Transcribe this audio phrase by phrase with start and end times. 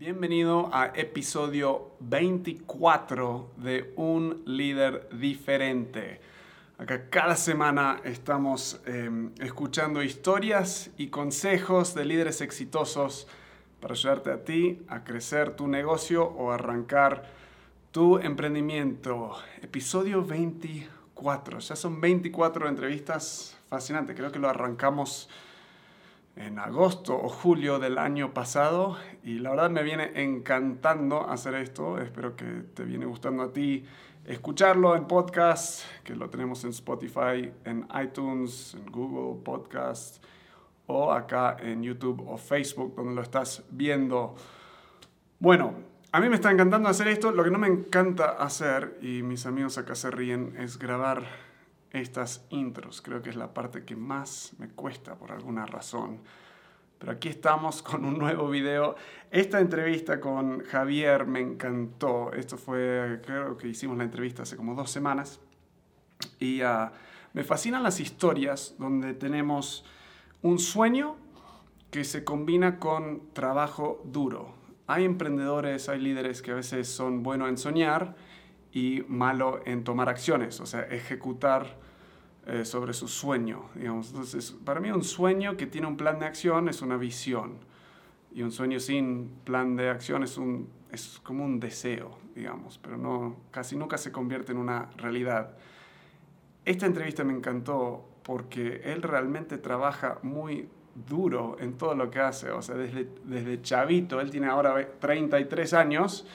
[0.00, 6.22] Bienvenido a episodio 24 de Un líder diferente.
[6.78, 13.28] Acá cada semana estamos em, escuchando historias y consejos de líderes exitosos
[13.78, 17.24] para ayudarte a ti a crecer tu negocio o arrancar
[17.90, 19.36] tu emprendimiento.
[19.60, 21.58] Episodio 24.
[21.58, 24.16] Ya son 24 entrevistas fascinantes.
[24.16, 25.28] Creo que lo arrancamos
[26.40, 31.98] en agosto o julio del año pasado y la verdad me viene encantando hacer esto.
[31.98, 33.84] Espero que te viene gustando a ti
[34.24, 40.24] escucharlo en podcast, que lo tenemos en Spotify, en iTunes, en Google Podcast
[40.86, 44.34] o acá en YouTube o Facebook donde lo estás viendo.
[45.38, 45.74] Bueno,
[46.12, 47.30] a mí me está encantando hacer esto.
[47.30, 51.49] Lo que no me encanta hacer, y mis amigos acá se ríen, es grabar
[51.92, 53.02] estas intros.
[53.02, 56.20] Creo que es la parte que más me cuesta por alguna razón.
[56.98, 58.96] Pero aquí estamos con un nuevo video.
[59.30, 62.32] Esta entrevista con Javier me encantó.
[62.32, 65.40] Esto fue, creo que hicimos la entrevista hace como dos semanas.
[66.38, 66.90] Y uh,
[67.32, 69.84] me fascinan las historias donde tenemos
[70.42, 71.16] un sueño
[71.90, 74.54] que se combina con trabajo duro.
[74.86, 78.16] Hay emprendedores, hay líderes que a veces son buenos en soñar
[78.72, 81.76] y malo en tomar acciones, o sea, ejecutar
[82.46, 83.66] eh, sobre su sueño.
[83.74, 84.08] Digamos.
[84.08, 87.58] Entonces, para mí un sueño que tiene un plan de acción es una visión.
[88.32, 92.96] Y un sueño sin plan de acción es, un, es como un deseo, digamos, pero
[92.96, 95.56] no, casi nunca se convierte en una realidad.
[96.64, 102.50] Esta entrevista me encantó porque él realmente trabaja muy duro en todo lo que hace.
[102.50, 106.26] O sea, desde, desde chavito, él tiene ahora 33 años,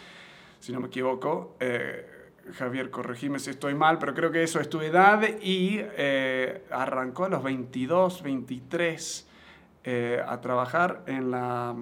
[0.59, 1.56] si no me equivoco.
[1.59, 2.14] Eh,
[2.53, 7.25] Javier, corregime si estoy mal, pero creo que eso es tu edad y eh, arrancó
[7.25, 9.27] a los 22, 23
[9.83, 11.75] eh, a trabajar en la,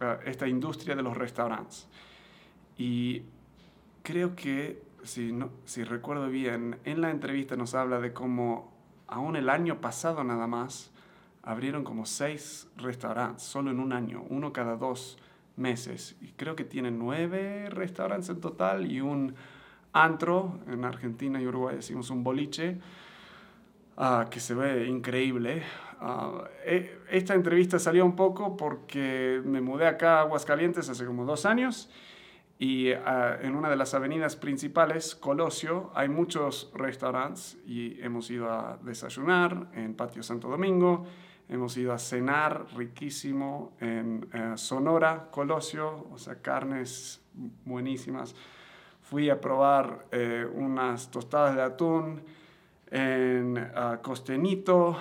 [0.00, 1.88] eh, esta industria de los restaurantes.
[2.76, 3.22] Y
[4.02, 8.72] creo que, si, no, si recuerdo bien, en la entrevista nos habla de cómo
[9.06, 10.90] aún el año pasado nada más
[11.42, 15.18] abrieron como seis restaurantes, solo en un año, uno cada dos
[15.56, 16.16] meses.
[16.20, 19.34] Y creo que tienen nueve restaurantes en total y un
[19.92, 22.78] antro, en Argentina y Uruguay decimos un boliche,
[23.96, 25.62] uh, que se ve increíble.
[26.00, 26.44] Uh,
[27.10, 31.90] esta entrevista salió un poco porque me mudé acá a Aguascalientes hace como dos años
[32.60, 38.52] y uh, en una de las avenidas principales, Colosio, hay muchos restaurantes y hemos ido
[38.52, 41.06] a desayunar en Patio Santo Domingo,
[41.48, 47.22] hemos ido a cenar riquísimo en eh, Sonora, Colosio, o sea, carnes
[47.64, 48.36] buenísimas
[49.10, 52.22] fui a probar eh, unas tostadas de atún
[52.92, 53.70] en
[54.02, 54.96] Costenito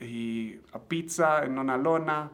[0.00, 2.30] y a pizza en Nonalona.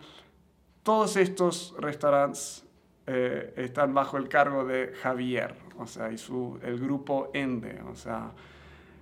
[0.84, 2.64] Todos estos restaurantes
[3.06, 7.96] eh, están bajo el cargo de Javier, o sea, y su, el grupo Ende, o
[7.96, 8.30] sea.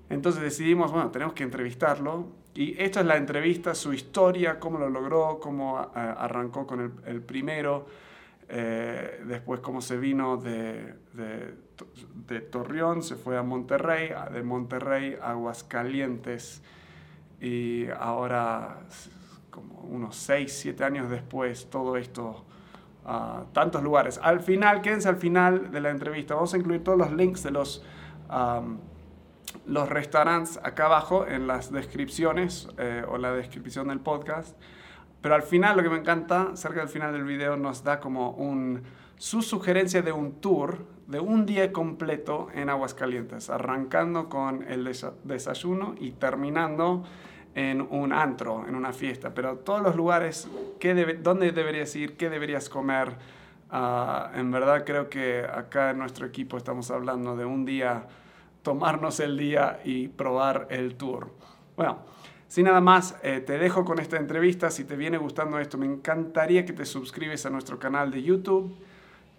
[0.09, 2.29] Entonces decidimos, bueno, tenemos que entrevistarlo.
[2.55, 6.93] Y esta es la entrevista, su historia, cómo lo logró, cómo eh, arrancó con el,
[7.07, 7.87] el primero.
[8.55, 15.31] Eh, después cómo se vino de, de, Torreón, se fue a Monterrey, de Monterrey a
[15.31, 16.63] Aguascalientes
[17.41, 18.81] y ahora,
[19.51, 22.45] como unos 6, 7 años después, todo esto,
[23.07, 24.21] a tantos lugares.
[24.23, 27.53] Al final, quédense al final de la entrevista, vamos a incluir todos los links de
[27.53, 27.83] los,
[29.65, 34.55] los restaurantes acá abajo en las descripciones eh, o la descripción del podcast.
[35.23, 38.33] Pero al final, lo que me encanta, cerca del final del video, nos da como
[38.33, 38.83] un,
[39.17, 44.91] su sugerencia de un tour de un día completo en Aguascalientes, arrancando con el
[45.25, 47.05] desayuno y terminando
[47.55, 49.33] en un antro, en una fiesta.
[49.35, 50.49] Pero todos los lugares,
[50.81, 53.17] qué debe, dónde deberías ir, qué deberías comer.
[53.71, 58.07] Uh, en verdad creo que acá en nuestro equipo estamos hablando de un día,
[58.63, 61.31] tomarnos el día y probar el tour.
[61.77, 62.01] Bueno,
[62.53, 64.71] sin nada más, eh, te dejo con esta entrevista.
[64.71, 68.77] Si te viene gustando esto, me encantaría que te suscribes a nuestro canal de YouTube,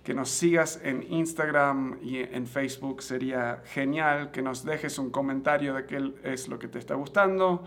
[0.04, 3.04] que nos sigas en Instagram y en Facebook.
[3.04, 7.64] Sería genial que nos dejes un comentario de qué es lo que te está gustando.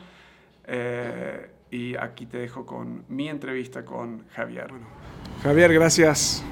[0.65, 4.73] Eh, y aquí te dejo con mi entrevista con Javier.
[5.45, 6.43] Javier, gracias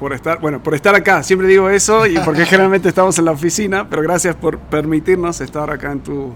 [0.00, 1.22] por estar, bueno, por estar acá.
[1.22, 5.70] Siempre digo eso y porque generalmente estamos en la oficina, pero gracias por permitirnos estar
[5.70, 6.34] acá en tu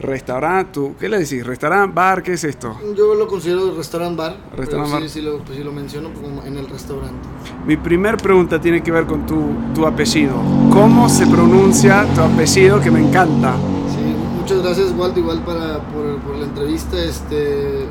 [0.00, 1.46] restaurante, ¿qué le decís?
[1.46, 2.22] ¿Restaurante, bar?
[2.22, 2.76] ¿Qué es esto?
[2.96, 4.36] Yo lo considero restaurant bar.
[4.56, 5.02] Restaurant bar.
[5.02, 7.28] Sí, sí lo, pues sí lo menciono como en el restaurante.
[7.66, 10.34] Mi primer pregunta tiene que ver con tu, tu apellido.
[10.72, 13.54] ¿Cómo se pronuncia tu apellido que me encanta?
[13.88, 16.96] Sí, muchas gracias Walt, igual para, por, por la entrevista.
[17.02, 17.86] Este,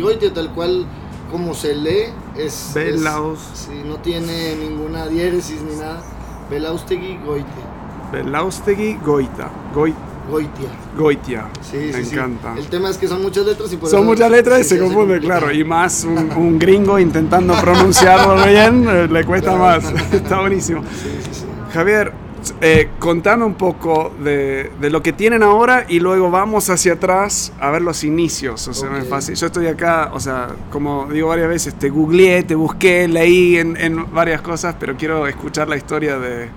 [0.00, 0.86] Goitia, tal cual
[1.30, 3.40] como se lee, Es, Belaus.
[3.52, 6.02] sí, no tiene ninguna diéresis ni nada.
[6.48, 7.64] Belaustegui Goitia.
[8.12, 9.50] Belaustegui Goita.
[9.74, 9.96] Goit,
[10.30, 10.68] Goitia.
[10.96, 11.46] Goitia.
[11.62, 12.14] Sí, Me sí, sí.
[12.16, 12.54] encanta.
[12.56, 14.78] El tema es que son muchas letras y por Son eso- muchas letras y se
[14.78, 15.52] confunde, claro.
[15.52, 19.80] Y más un, un gringo intentando pronunciarlo bien, eh, le cuesta Claro.
[19.82, 19.84] más.
[20.12, 20.82] Está buenísimo.
[20.82, 21.44] Sí, sí, sí.
[21.72, 22.12] Javier,
[22.60, 27.52] eh, contame un poco de, de lo que tienen ahora y luego vamos hacia atrás
[27.60, 28.66] a ver los inicios.
[28.68, 29.34] O sea, no es fácil.
[29.34, 33.76] Yo estoy acá, o sea, como digo varias veces, te googleé, te busqué, leí en,
[33.76, 36.48] en varias cosas, pero quiero escuchar la historia de,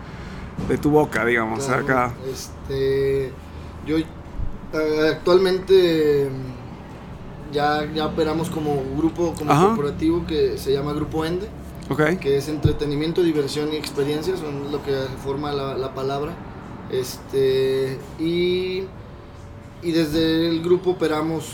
[0.68, 2.12] de tu boca, digamos, Claro, acá.
[2.32, 3.32] Este,
[3.86, 4.06] yo eh,
[5.12, 6.30] actualmente
[7.52, 9.68] ya, ya operamos como grupo, como Ajá.
[9.68, 11.48] corporativo que se llama Grupo Ende,
[11.90, 12.20] ¿Ok?
[12.20, 14.94] que es entretenimiento, diversión y experiencias, son lo que
[15.24, 16.34] forma la, la palabra.
[16.92, 18.84] Este, y,
[19.82, 21.46] y desde el grupo operamos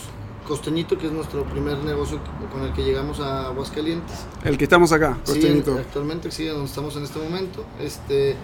[0.46, 2.20] Costeñito, que es nuestro primer negocio
[2.52, 4.26] con el que llegamos a Aguascalientes.
[4.44, 5.72] El que estamos acá, Sí, Costeñito.
[5.74, 7.64] actualmente sí, donde estamos en este momento.
[7.80, 8.36] Este,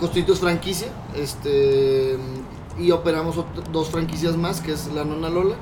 [0.00, 2.16] Costeñito es franquicia, este,
[2.78, 3.36] y operamos
[3.72, 5.54] dos franquicias más, que es la Nona Lola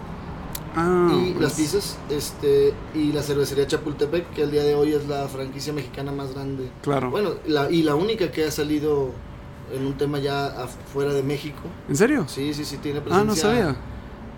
[0.75, 4.95] Ah, y pues, las pizzas, este, y la cervecería Chapultepec, que al día de hoy
[4.95, 6.71] es la franquicia mexicana más grande.
[6.81, 7.11] Claro.
[7.11, 9.11] Bueno, la, y la única que ha salido
[9.75, 11.61] en un tema ya afuera de México.
[11.91, 12.25] ¿En serio?
[12.27, 13.77] Sí, sí, sí, tiene Ah, presencia no sabía.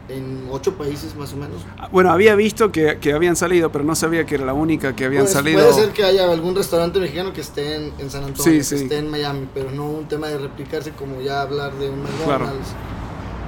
[0.08, 1.62] En ocho países más o menos.
[1.78, 4.94] Ah, Bueno, había visto que, que habían salido, pero no sabía que era la única
[4.94, 5.60] que habían Pues, salido.
[5.60, 8.64] Puede ser que haya algún restaurante mexicano que esté en, en San Antonio, Sí, que
[8.64, 8.74] sí.
[8.84, 12.44] esté en Miami, pero no un tema de replicarse como ya hablar de un Claro.
[12.46, 12.68] McDonald's,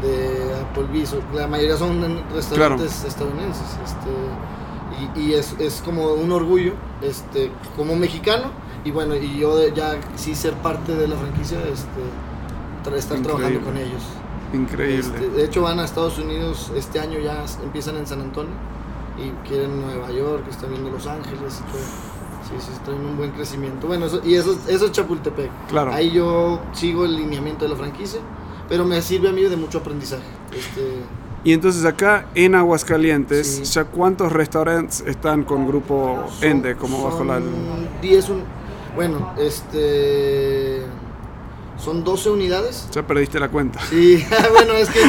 [0.02, 1.14] de Applebee's.
[1.34, 3.66] La mayoría son restaurantes estadounidenses.
[3.84, 4.10] Este,
[5.18, 8.44] y y es, es como un orgullo este, como mexicano.
[8.84, 13.76] Y bueno, y yo ya sí ser parte de la franquicia, este, estar trabajando con
[13.76, 14.02] ellos.
[14.56, 14.98] Increíble.
[15.00, 18.52] Este, de hecho van a Estados Unidos este año ya empiezan en San Antonio
[19.18, 21.80] y quieren Nueva York, están viendo Los Ángeles y todo.
[22.48, 23.86] Sí, sí, traen un buen crecimiento.
[23.88, 25.50] Bueno, eso, y eso, eso es Chapultepec.
[25.68, 25.92] Claro.
[25.92, 28.20] Ahí yo sigo el lineamiento de la franquicia,
[28.68, 30.22] pero me sirve a mí de mucho aprendizaje.
[30.56, 31.02] Este,
[31.42, 33.64] Y entonces acá en Aguascalientes, Sí.
[33.64, 37.38] ¿ya cuántos restaurantes están con grupo son- Ende como bajo la...
[37.40, 38.42] son 10, un-
[38.94, 40.82] bueno, este...
[41.78, 42.88] Son 12 unidades.
[42.92, 43.80] Ya perdiste la cuenta.
[43.90, 45.00] Sí, bueno, es que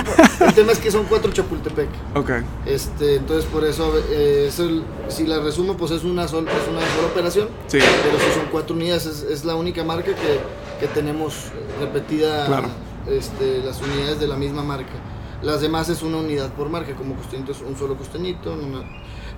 [0.46, 1.88] el tema es que son cuatro Chapultepec.
[2.16, 2.30] Ok,
[2.66, 6.68] Este, entonces por eso, eh, es el- si la resumo, pues es una, sola es
[6.70, 10.40] una sola operación, sí, pero si son cuatro unidades, es, es la única marca que,
[10.80, 11.36] que tenemos
[11.80, 12.68] repetida Claro.
[13.10, 14.92] este, las unidades de la misma marca.
[15.42, 18.84] Las demás es una unidad por marca, como Costeñito es un solo Costeñito, Nona,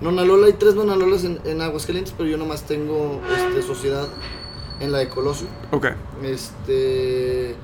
[0.00, 4.08] Nona Lola, hay tres Nona Lolas en, en Aguascalientes, pero yo nomás tengo este, sociedad
[4.80, 5.46] en la de Colosio.
[5.72, 5.86] ok.
[6.22, 7.54] Este,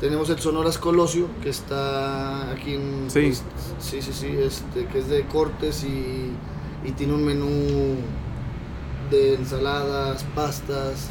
[0.00, 3.04] tenemos el Sonoras Colosio, que está aquí en...
[3.08, 3.20] Sí.
[3.22, 3.42] pues,
[3.80, 6.32] sí, sí, sí, este, que es de cortes y,
[6.84, 7.96] y tiene un menú
[9.10, 11.08] de ensaladas, pastas.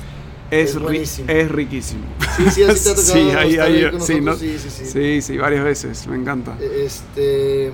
[0.51, 2.03] Es, Es ri- es riquísimo.
[2.37, 4.85] Sí, sí, así te ha tocado Sí, ahí- ahí- sí, sí, sí, sí.
[4.85, 6.57] Sí, sí, varias veces, me encanta.
[6.61, 7.71] Este,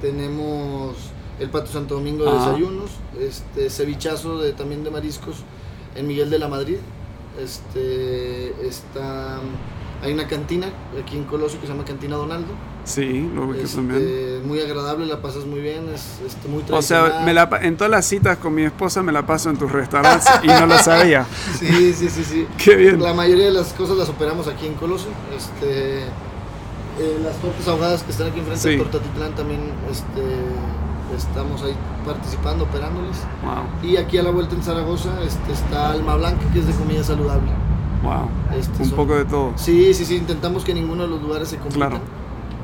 [0.00, 0.96] tenemos
[1.40, 2.46] el Pato Santo Domingo de Ajá.
[2.50, 2.90] desayunos,
[3.20, 5.36] este, cevichazo de, también de mariscos
[5.96, 6.76] en Miguel de la Madrid.
[7.38, 9.38] Este, está,
[10.02, 10.68] hay una cantina
[11.02, 12.52] aquí en Colosio que se llama Cantina Donaldo.
[12.84, 14.46] Sí, lo ubico Este, también.
[14.46, 17.90] muy agradable, la pasas muy bien, es este, muy O sea, me la, en todas
[17.90, 21.26] las citas con mi esposa me la paso en tus restaurantes y no lo sabía.
[21.58, 22.46] Sí, sí, sí, sí.
[22.58, 23.02] Qué bien.
[23.02, 25.08] La mayoría de las cosas las operamos aquí en Colosio.
[25.36, 28.68] Este, eh, las tortas ahogadas que están aquí enfrente Sí.
[28.70, 29.60] de Tortatitlán también
[29.90, 30.22] este,
[31.16, 33.22] estamos ahí participando, operándolas.
[33.42, 36.72] Wow, Y aquí a la vuelta en Zaragoza este, está Alma Blanca, que es de
[36.74, 37.50] comida saludable.
[38.02, 38.28] wow.
[38.58, 39.52] Este, Un son- poco de todo.
[39.56, 41.90] Sí, sí, sí, intentamos que ninguno de los lugares se compitan.
[41.90, 42.04] Claro.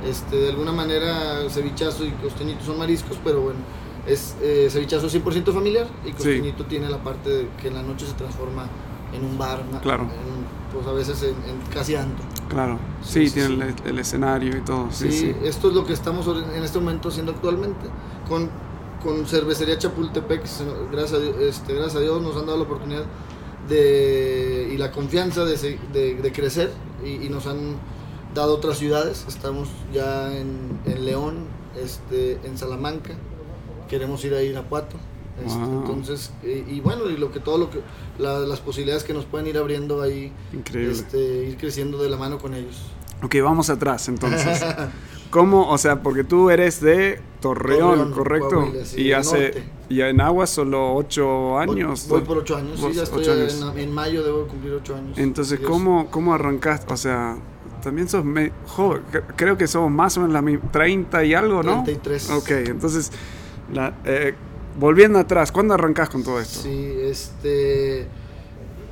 [0.09, 3.59] Este, de alguna manera, cevichazo y costeñito son mariscos, pero bueno,
[4.07, 8.07] es eh, cevichazo 100% familiar y costeñito tiene la parte de que en la noche
[8.07, 8.64] se transforma
[9.12, 10.05] en un bar, Claro.
[10.05, 12.25] en- pues a veces en, en casi antro.
[12.49, 12.79] Claro.
[13.02, 14.87] Sí, Sí, sí, tiene El, el escenario y todo.
[14.93, 17.87] Sí, esto es lo que estamos en este momento haciendo actualmente
[18.29, 18.49] con,
[19.02, 20.43] con Cervecería Chapultepec.
[20.93, 23.05] Gracias a, Dios, este, gracias a Dios nos han dado la oportunidad
[23.69, 25.57] de, y la confianza de,
[25.93, 26.73] de- de crecer
[27.05, 27.76] y, y nos han
[28.35, 29.25] dado otras ciudades.
[29.29, 31.35] Estamos ya en, en León,
[31.76, 33.14] este, en Salamanca,
[33.88, 34.97] queremos ir a Irapuato.
[35.44, 35.80] Este, Wow.
[35.82, 37.80] Entonces, y, y bueno, y lo que todo lo que
[38.18, 40.92] la- las posibilidades que nos pueden ir abriendo ahí, Increíble.
[40.92, 42.80] este, ir creciendo de la mano con ellos.
[43.23, 44.64] Ok, vamos atrás entonces.
[45.30, 45.68] ¿Cómo?
[45.70, 48.49] O sea, porque tú eres de Torreón, Torreón, ¿correcto?
[48.50, 49.42] Coahuila, sí, y hace.
[49.42, 49.64] norte.
[49.88, 52.06] Y en agua solo ocho años.
[52.09, 53.61] Voy, voy por ocho años, sí, ya estoy años.
[53.75, 55.16] En, en mayo debo cumplir ocho años.
[55.18, 55.61] Entonces.
[55.61, 56.92] ¿cómo, ¿cómo arrancaste?
[56.92, 57.37] O sea,
[57.82, 61.35] también sos me- joven, cre- creo que somos más o menos la mi- 30 y
[61.35, 61.85] algo, ¿no?
[61.85, 62.30] 33.
[62.30, 63.11] Ok, entonces,
[63.73, 64.35] la, eh,
[64.81, 66.61] volviendo atrás, ¿cuándo arrancás con todo esto?
[66.63, 68.07] Sí, este...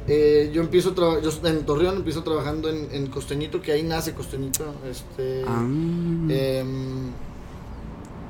[0.07, 4.65] eh, yo empiezo yo en Torreón empiezo trabajando en, en Costeñito, que ahí nace Costeñito.
[4.89, 7.11] Este, Ah, em,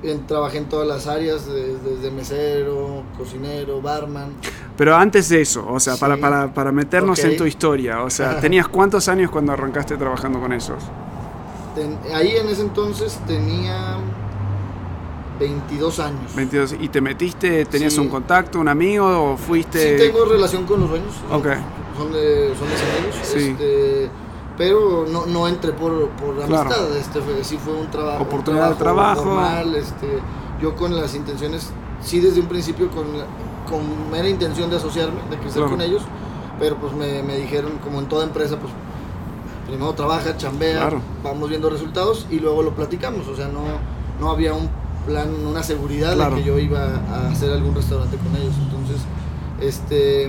[0.03, 4.31] en- trabajé en todas las áreas, de- desde mesero, cocinero, barman.
[4.77, 6.21] pero antes de eso, o sea, para, Sí.
[6.21, 10.53] para, para meternos en tu historia, o sea, ¿tenías cuántos años cuando arrancaste trabajando con
[10.53, 10.83] esos?
[11.75, 13.99] Ten- ahí en ese entonces tenía
[15.39, 16.35] 22 años.
[16.35, 16.75] 22.
[16.81, 18.01] ¿Y te metiste, tenías Sí.
[18.01, 19.97] un contacto, un amigo o Sí fuiste...?
[19.97, 21.15] tengo relación con los dueños.
[21.31, 21.47] Ok.
[21.97, 23.17] Son de, son mis amigos.
[23.23, 23.39] Sí.
[23.51, 24.11] este,
[24.57, 26.63] pero no, no entré por, por Claro.
[26.63, 26.97] amistad.
[26.97, 29.25] Este, fue- sí fue un, traba- un Oportunidad de trabajo.
[29.25, 30.19] normal, este,
[30.61, 31.71] yo con las intenciones,
[32.03, 33.05] sí desde un principio con,
[33.71, 35.71] con mera intención de asociarme, de crecer Claro.
[35.71, 36.03] con ellos.
[36.59, 38.73] Pero pues me, me dijeron, como en toda empresa, pues
[39.69, 41.01] primero trabaja, chambea, Claro.
[41.23, 43.29] vamos viendo resultados y luego lo platicamos.
[43.29, 43.61] O sea, no,
[44.21, 44.69] no había un
[45.09, 46.37] plan, una seguridad Claro.
[46.37, 48.55] de que yo iba a hacer algún restaurante con ellos.
[48.63, 48.97] Entonces,
[49.61, 50.29] este,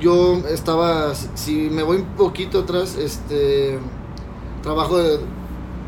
[0.00, 3.78] yo estaba, si- me voy un poquito atrás, este,
[4.62, 5.18] trabajo de-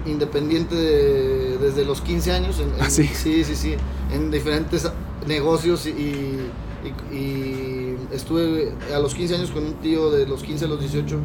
[0.06, 2.58] independiente de- desde los 15 años.
[2.60, 3.06] En, en- Ah, sí.
[3.12, 3.74] sí, sí, sí,
[4.12, 4.90] en diferentes
[5.26, 10.64] negocios y, y- y estuve a los 15 años con un tío de los 15
[10.64, 11.18] a los 18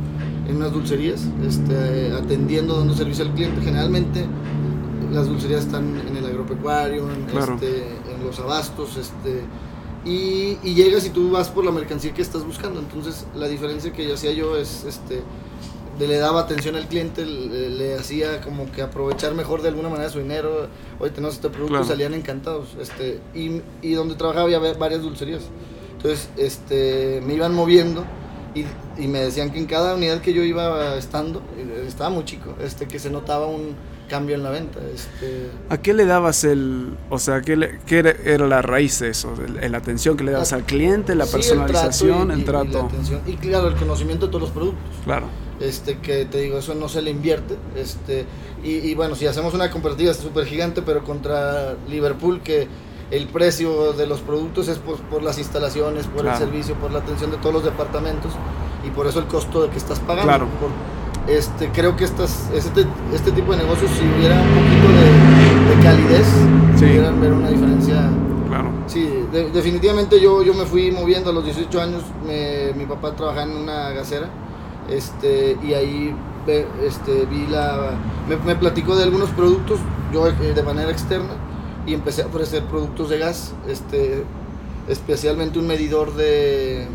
[0.49, 3.61] en unas dulcerías, este, atendiendo, dando servicio al cliente.
[3.61, 4.25] Generalmente
[5.13, 7.55] las dulcerías están en el agropecuario, en, Claro.
[7.55, 7.83] este,
[8.15, 9.41] en los abastos, este,
[10.05, 12.79] y, y llegas y tú vas por la mercancía que estás buscando.
[12.79, 15.21] Entonces la diferencia que yo hacía yo es, este,
[15.99, 19.89] de- le daba atención al cliente, le, le hacía como que aprovechar mejor de alguna
[19.89, 20.67] manera su dinero.
[20.99, 21.85] Oye, tenemos este producto, Claro.
[21.85, 22.75] salían encantados.
[22.79, 25.43] Este, y, y donde trabajaba había va- varias dulcerías.
[25.97, 28.03] Entonces, este, me iban moviendo
[28.55, 28.65] y,
[29.01, 32.55] y me decían que en cada unidad que yo iba estando, eh, estaba muy chico,
[32.61, 33.75] este, que se notaba un
[34.07, 34.79] cambio en la venta.
[34.93, 39.09] Este, ¿A qué le dabas el, o sea, qué, le- qué era, la raíz de
[39.09, 39.33] eso?
[39.61, 42.67] El- la atención que le dabas La- al cliente, la sí, el personalización, trato y-
[42.67, 43.21] el la atención.
[43.27, 44.83] Y claro, el conocimiento de todos los productos.
[45.05, 45.27] Claro,
[45.59, 47.55] este que te digo, eso no se le invierte.
[47.75, 48.25] Este,
[48.63, 52.67] y, y bueno, si hacemos una comparativa súper gigante, pero contra Liverpool, que
[53.11, 56.37] el precio de los productos es por, por las instalaciones, por Claro.
[56.37, 58.31] el servicio, por la atención de todos los departamentos,
[58.85, 60.23] y por eso el costo de que estás pagando.
[60.23, 60.47] Claro.
[60.59, 60.71] Por-
[61.27, 65.83] este, creo que estas, este, este tipo de negocios, si hubiera un poquito de, de
[65.83, 66.27] calidez,
[66.75, 66.85] Sí.
[66.85, 68.09] pudieran ver una diferencia
[68.49, 68.69] claro.
[68.87, 72.01] Sí, de- definitivamente yo, yo me fui moviendo a los 18 años.
[72.25, 74.27] me- mi papá trabajaba en una gasera
[74.89, 76.13] este, y ahí
[76.85, 77.91] este, vi la.
[78.27, 79.79] Me, me platicó de algunos productos,
[80.13, 81.29] yo eh, de manera externa,
[81.87, 84.25] y empecé a ofrecer productos de gas, este,
[84.89, 86.87] especialmente un medidor de.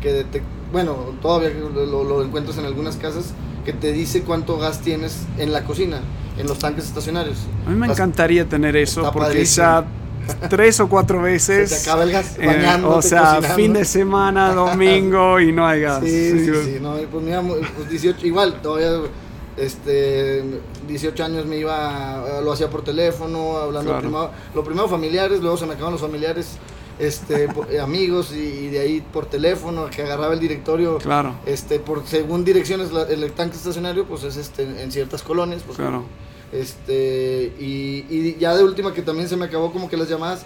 [0.00, 5.18] que detec- bueno, todavía lo, encuentras en algunas casas, que te dice cuánto gas tienes
[5.38, 6.00] en la cocina,
[6.38, 7.38] en los tanques estacionarios.
[7.66, 9.84] A mí me Las- encantaría tener eso porque ya
[10.48, 11.70] tres o cuatro veces.
[11.70, 13.54] Se te acaba el gas eh, o sea, cocinando.
[13.54, 16.00] fin de semana, domingo y no hay gas.
[16.04, 19.08] Sí, sí, sí, no, pues mira, pues 18, igual, todavía,
[19.56, 20.42] este,
[20.88, 24.00] 18 años me iba, lo hacía por teléfono, hablando Claro.
[24.00, 26.56] primero, lo primero familiares, luego se me acaban los familiares,
[26.98, 31.78] este, eh, amigos, y, y de ahí por teléfono, que agarraba el directorio, Claro, este,
[31.80, 36.04] por, según direcciones, la- el tanque estacionario, pues es este, en ciertas colonias, pues, claro.
[36.52, 40.44] este, y, y ya de última que también se me acabó como que las llamadas,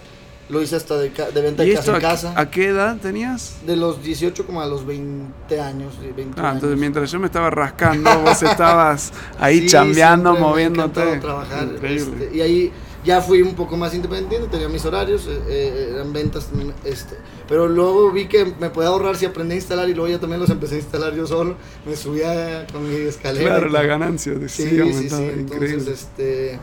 [0.49, 2.33] lo hice hasta de, de venta ¿Y de casa a, en casa.
[2.37, 3.57] a qué edad tenías?
[3.65, 5.93] De los 18 como a los 20 años.
[6.01, 6.79] sí, 20 Ah, entonces años.
[6.79, 11.17] mientras yo me estaba rascando, vos estabas ahí Sí, chambeando, me moviéndote.
[11.17, 11.67] trabajar.
[11.75, 12.23] Increíble.
[12.27, 12.71] este, y ahí
[13.07, 16.49] ya fui un poco más independiente, tenía mis horarios, eh, eh, eran ventas.
[16.83, 17.15] Este,
[17.47, 20.39] pero luego vi que me podía ahorrar si aprendí a instalar y luego ya también
[20.41, 21.55] los empecé a instalar yo solo.
[21.85, 23.45] Me subía con mi escalera.
[23.55, 25.91] Claro, la ganancia de Sí, sí, sí, sí, aumentaba, entonces, increíble.
[25.93, 26.59] este...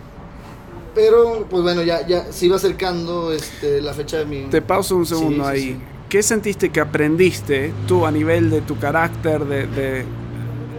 [0.95, 4.43] Pero, pues bueno, ya, ya se iba acercando este, la fecha de mi...
[4.45, 5.61] Te pauso un segundo sí, ahí.
[5.73, 5.77] sí.
[6.09, 10.05] ¿Qué sentiste que aprendiste tú a nivel de tu carácter, de, de-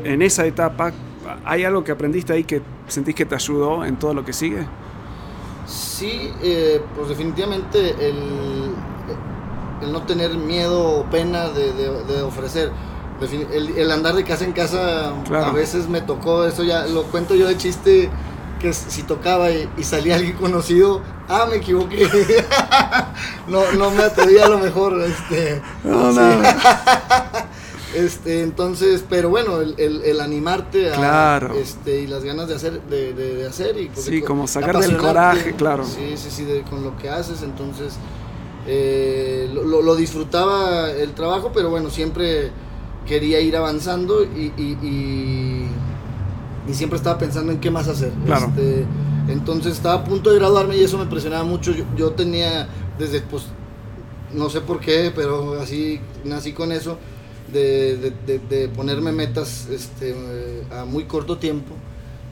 [0.06, 0.94] en esa etapa?
[1.44, 4.66] ¿Hay algo que aprendiste ahí que sentís que te ayudó en todo lo que sigue?
[5.66, 8.72] Sí, eh, pues definitivamente el,
[9.82, 12.72] el no tener miedo o pena de, de- de ofrecer.
[13.22, 15.46] El, el andar de casa en casa Claro.
[15.46, 18.10] a veces me tocó, eso ya lo cuento yo de chiste,
[18.60, 22.08] que si tocaba y, y salía alguien conocido, ah, me equivoqué.
[23.48, 25.00] no, no me atreví a lo mejor.
[25.02, 26.22] Este, No, no.
[27.96, 31.54] Este, entonces, pero bueno, el, el- el animarte a, Claro.
[31.56, 34.48] este, y las ganas de hacer, de, de- de hacer y pues, Sí, de- como
[34.48, 35.86] sacar del coraje, claro.
[35.86, 37.94] Sí, sí, sí, de- con lo que haces, entonces
[38.68, 42.52] eh, lo, lo- lo disfrutaba el trabajo, pero bueno, siempre
[43.08, 45.68] quería ir avanzando y, y- y-
[46.68, 48.12] y siempre estaba pensando en qué más hacer.
[48.26, 48.48] Claro.
[48.48, 48.86] Este,
[49.28, 51.72] entonces estaba a punto de graduarme y eso me presionaba mucho.
[51.72, 53.44] Yo, yo tenía desde, pues,
[54.34, 56.98] no sé por qué, pero así nací con eso,
[57.56, 60.16] de, de, de, ponerme metas este,
[60.72, 61.74] a muy corto tiempo.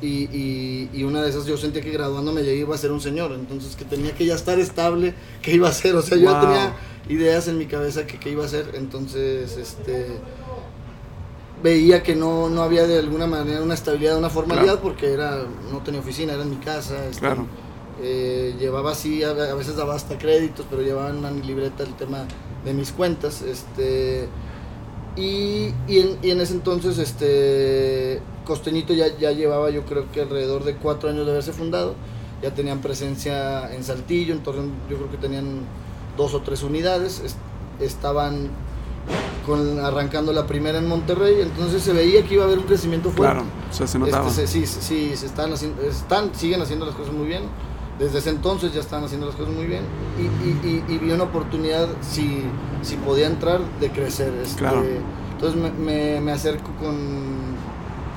[0.01, 3.31] Y, y, una de esas yo sentía que graduándome ya iba a ser un señor,
[3.31, 6.75] entonces que tenía que ya estar estable, que iba a ser, o sea, yo tenía
[7.07, 10.07] ideas en mi cabeza que, que iba a ser, entonces, este,
[11.63, 15.79] veía que no, no había de alguna manera una estabilidad, una formalidad, porque era no
[15.79, 17.05] tenía oficina, era en mi casa.
[17.05, 17.47] Este, claro.
[18.01, 22.25] Eh, llevaba así, a, veces daba hasta créditos, pero llevaba en una libreta el tema
[22.65, 23.41] de mis cuentas.
[23.41, 24.27] Este,
[25.15, 30.21] y, y, en, y en ese entonces, este, Costeñito ya, ya llevaba yo creo que
[30.21, 31.95] alrededor de cuatro años de haberse fundado.
[32.41, 35.61] Ya tenían presencia en Saltillo, en Torreón yo creo que tenían
[36.17, 37.21] dos o tres unidades.
[37.79, 38.49] estaban
[39.45, 43.09] con, arrancando la primera en Monterrey, entonces se veía que iba a haber un crecimiento
[43.11, 43.35] fuerte.
[43.35, 44.27] Claro, o sea, se notaba.
[44.27, 47.43] Este, sí, sí, se están haciendo, están, siguen haciendo las cosas muy bien.
[47.99, 49.83] Desde ese entonces ya están haciendo las cosas muy bien
[50.17, 52.43] y, y, y, vi una oportunidad, si,
[52.81, 54.33] si podía entrar, de crecer.
[54.41, 54.83] Este, claro.
[55.33, 56.95] Entonces me, me, acerco con,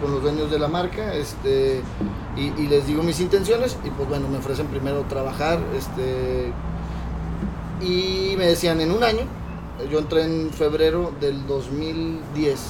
[0.00, 1.83] con, los dueños de la marca este,
[2.37, 6.52] y, les digo mis intenciones y pues bueno, me ofrecen primero trabajar este,
[7.80, 9.23] y me decían en un año
[9.90, 12.61] yo entré en febrero del 2010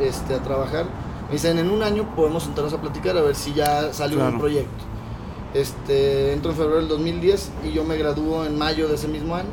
[0.00, 0.86] este, a trabajar.
[1.26, 4.38] Me dicen, en un año podemos sentarnos a platicar a ver si ya sale un
[4.38, 4.84] proyecto.
[5.56, 9.36] Este, entro en febrero del 2010 y yo me gradúo en mayo de ese mismo
[9.36, 9.48] año.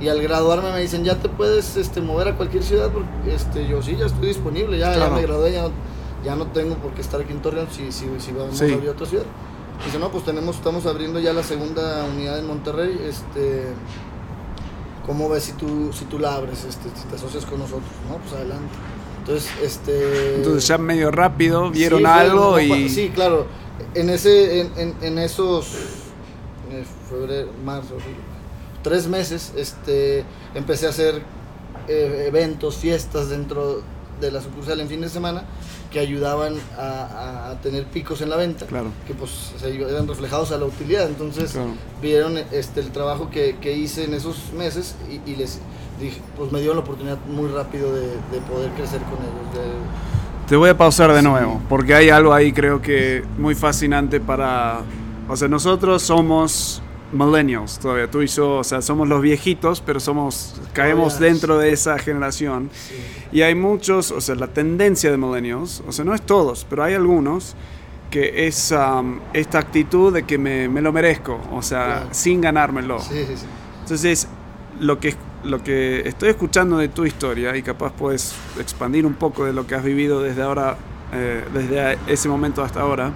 [0.00, 2.90] Y al graduarme me dicen, ya te puedes este, mover a cualquier ciudad.
[2.92, 5.70] Porque, este, yo sí, ya estoy disponible, ya, ya me gradué, ya no,
[6.24, 8.88] ya no, tengo por qué estar aquí en Torreón si, si, si vamos a abrir
[8.88, 9.24] otra ciudad.
[9.84, 13.00] Dice, no, pues tenemos, estamos abriendo ya la segunda unidad en Monterrey.
[13.08, 13.64] Este,
[15.04, 17.90] ¿cómo ves si tú, si tú la abres, este, si te asocias con nosotros?
[18.08, 18.74] No, pues adelante.
[19.18, 20.36] Entonces, este...
[20.36, 22.88] Entonces ya medio rápido vieron algo y...
[22.88, 23.46] Sí, claro.
[23.94, 25.72] En, ese, en, en, esos...
[26.70, 27.96] En febrero, marzo,
[28.82, 31.22] tres meses, este, empecé a hacer
[31.88, 33.82] eh, eventos, fiestas dentro
[34.20, 35.44] de la sucursal en fin de semana
[35.90, 38.90] que ayudaban a, tener picos en la venta, claro.
[39.06, 41.08] que pues se eran reflejados a la utilidad.
[41.08, 41.54] Entonces
[42.02, 45.60] vieron este, el trabajo que, hice en esos meses y, les
[45.98, 48.08] dije, pues me dio la oportunidad muy rápido de,
[48.50, 50.17] poder crecer con ellos.
[50.48, 54.80] Te voy a pausar de nuevo, porque hay algo ahí creo que muy fascinante para...
[55.28, 56.82] O sea, nosotros somos
[57.12, 61.72] millennials todavía, tú y yo, o sea, somos los viejitos, pero somos, caemos dentro de
[61.72, 62.70] esa generación.
[63.30, 66.82] Y hay muchos, o sea, la tendencia de millennials, o sea, no es todos, pero
[66.82, 67.54] hay algunos
[68.10, 72.96] que es um, esta actitud de que me, me, lo merezco, o sea, sin ganármelo.
[73.82, 74.28] Entonces,
[74.80, 75.14] lo que,
[75.48, 79.66] lo que estoy escuchando de tu historia, y capaz puedes expandir un poco de lo
[79.66, 80.76] que has vivido desde ahora,
[81.12, 83.12] eh, desde ese momento hasta ahora,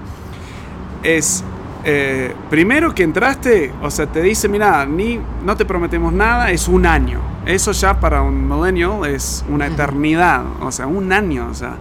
[1.02, 1.44] es
[1.84, 6.68] eh, primero que entraste, o sea, te dice, mira, ni, no te prometemos nada, es
[6.68, 7.20] un año.
[7.44, 11.74] Eso ya para un millennial es una eternidad, o sea, un año, o sea.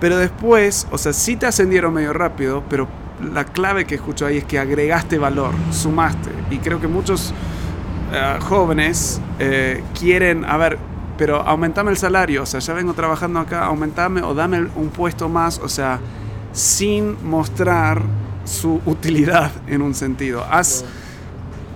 [0.00, 2.88] Pero después, o sea, sí te ascendieron medio rápido, pero
[3.32, 6.30] la clave que escucho ahí es que agregaste valor, sumaste.
[6.50, 7.34] Y creo que muchos
[8.14, 10.78] eh, jóvenes eh, quieren, a ver,
[11.18, 15.28] pero aumentame el salario, o sea, ya vengo trabajando acá, aumentame o dame un puesto
[15.28, 16.00] más, o sea,
[16.52, 18.02] sin mostrar
[18.44, 20.44] su utilidad en un sentido.
[20.48, 20.84] Has,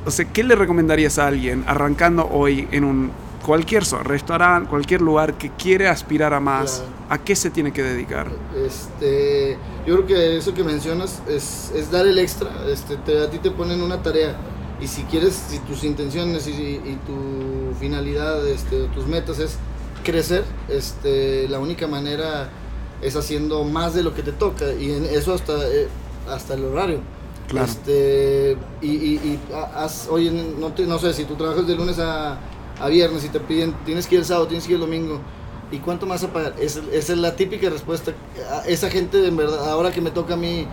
[0.05, 3.11] o sea, ¿qué le recomendarías a alguien arrancando hoy en un
[3.45, 6.85] cualquier restaurante, cualquier lugar que quiere aspirar a más?
[7.09, 8.29] ¿A qué se tiene que dedicar?
[8.55, 12.51] Este, yo creo que eso que mencionas es, es dar el extra.
[12.69, 14.37] Este, a ti te ponen una tarea
[14.81, 19.57] y si quieres, si tus intenciones y, tu finalidad, este, tus metas es
[20.05, 22.49] crecer, este, la única manera
[23.03, 25.89] es haciendo más de lo que te toca y en eso hasta eh,
[26.29, 27.01] hasta el horario.
[27.49, 27.67] Claro.
[27.67, 29.41] Este, y, y,
[30.11, 32.39] oye, no, no sé, si tú trabajas de lunes a,
[32.79, 35.21] a, viernes y te piden, tienes que ir el sábado, tienes que ir el domingo,
[35.73, 36.55] ¿y cuánto más a pagar?
[36.61, 38.13] esa es la típica respuesta.
[38.67, 40.67] Esa gente, en verdad, ahora que me toca a mí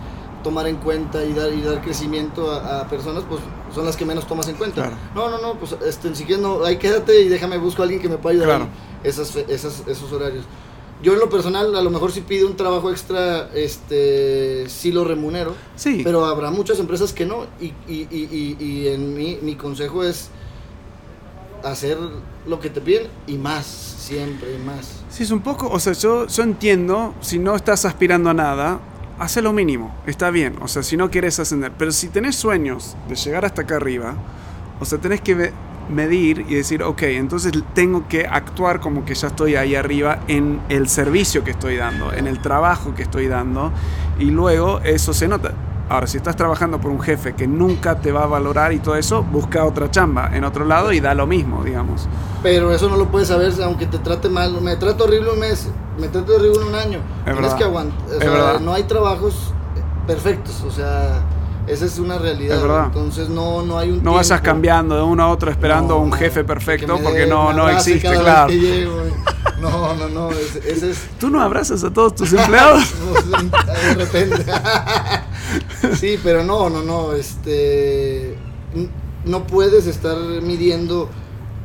[0.46, 3.40] tomar en cuenta y dar, y dar crecimiento a, personas, pues
[3.74, 4.92] son las que menos tomas en cuenta.
[5.12, 8.00] No, no, no, pues este, si quieres, no, ahí quédate y déjame busco a alguien
[8.00, 8.68] que me pueda ayudar
[9.02, 10.44] esas, esas, esos horarios
[11.02, 15.04] yo en lo personal, a lo mejor si pide un trabajo extra, este, sí lo
[15.04, 15.54] remunero.
[15.74, 16.00] Sí.
[16.02, 17.44] Pero habrá muchas empresas que no.
[17.60, 20.30] Y, y, y, y en mi, mi consejo es
[21.62, 21.98] hacer
[22.46, 25.02] lo que te piden y más, siempre y más.
[25.10, 28.80] Sí, es un poco, o sea, yo, yo entiendo, si no estás aspirando a nada,
[29.18, 32.96] hace lo mínimo, está bien, o sea, si no quieres ascender, pero si tenés sueños
[33.08, 34.14] de llegar hasta acá arriba,
[34.80, 35.52] o sea, tenés que
[35.88, 40.60] medir y decir, ok, entonces tengo que actuar como que ya estoy ahí arriba en
[40.68, 43.72] el servicio que estoy dando, en el trabajo que estoy dando,
[44.18, 45.52] y luego eso se nota.
[45.88, 48.96] Ahora, si estás trabajando por un jefe que nunca te va a valorar y todo
[48.96, 52.08] eso, busca otra chamba en otro lado y da lo mismo, digamos.
[52.42, 54.60] Pero eso no lo puedes saber aunque te trate mal.
[54.60, 56.98] Me trato horrible un mes, me trato horrible un año.
[56.98, 57.56] Es Tienes verdad.
[57.58, 58.16] que aguantar.
[58.16, 59.52] O sea, no hay trabajos
[60.06, 61.22] perfectos, o sea,
[61.66, 62.56] esa es una realidad.
[62.56, 62.84] Es verdad.
[62.86, 64.44] Entonces no, no hay un No vas tiempo.
[64.44, 68.52] cambiando de uno a otro esperando No, un jefe perfecto porque no, no existe, claro.
[68.52, 69.02] llego.
[69.60, 72.84] No, no, no, ese, ese es ¿Tú no abrazas a todos tus empleados?
[73.88, 74.44] de repente.
[75.98, 78.36] sí, pero no, no, no, este
[79.24, 81.08] no puedes estar midiendo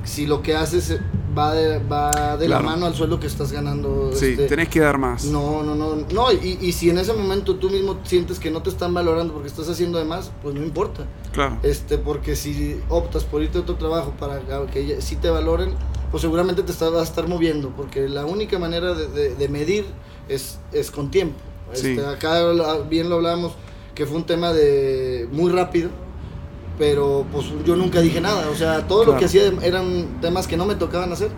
[0.03, 0.99] si lo que haces
[1.37, 2.63] va de, va de Claro.
[2.65, 4.11] la mano al sueldo que estás ganando.
[4.13, 5.25] sí, este, tenés que dar más.
[5.25, 8.61] no, no, no, no, y, y si en ese momento tú mismo sientes que no
[8.61, 11.05] te están valorando porque estás haciendo de más, pues no importa.
[11.31, 11.57] Claro.
[11.63, 14.41] Este, porque si optas por irte a otro trabajo para
[14.71, 15.73] que sí te valoren,
[16.11, 19.47] pues seguramente te está- vas a estar moviendo, porque la única manera de, de- de
[19.49, 19.85] medir
[20.27, 21.35] es, es con tiempo.
[21.73, 21.91] Sí.
[21.91, 23.53] Este, acá la- bien lo hablamos,
[23.95, 25.89] que fue un tema de muy rápido,
[26.81, 29.13] pero pues yo nunca dije nada, o sea, todo Claro.
[29.13, 31.29] lo que hacía eran temas que no me tocaban hacer,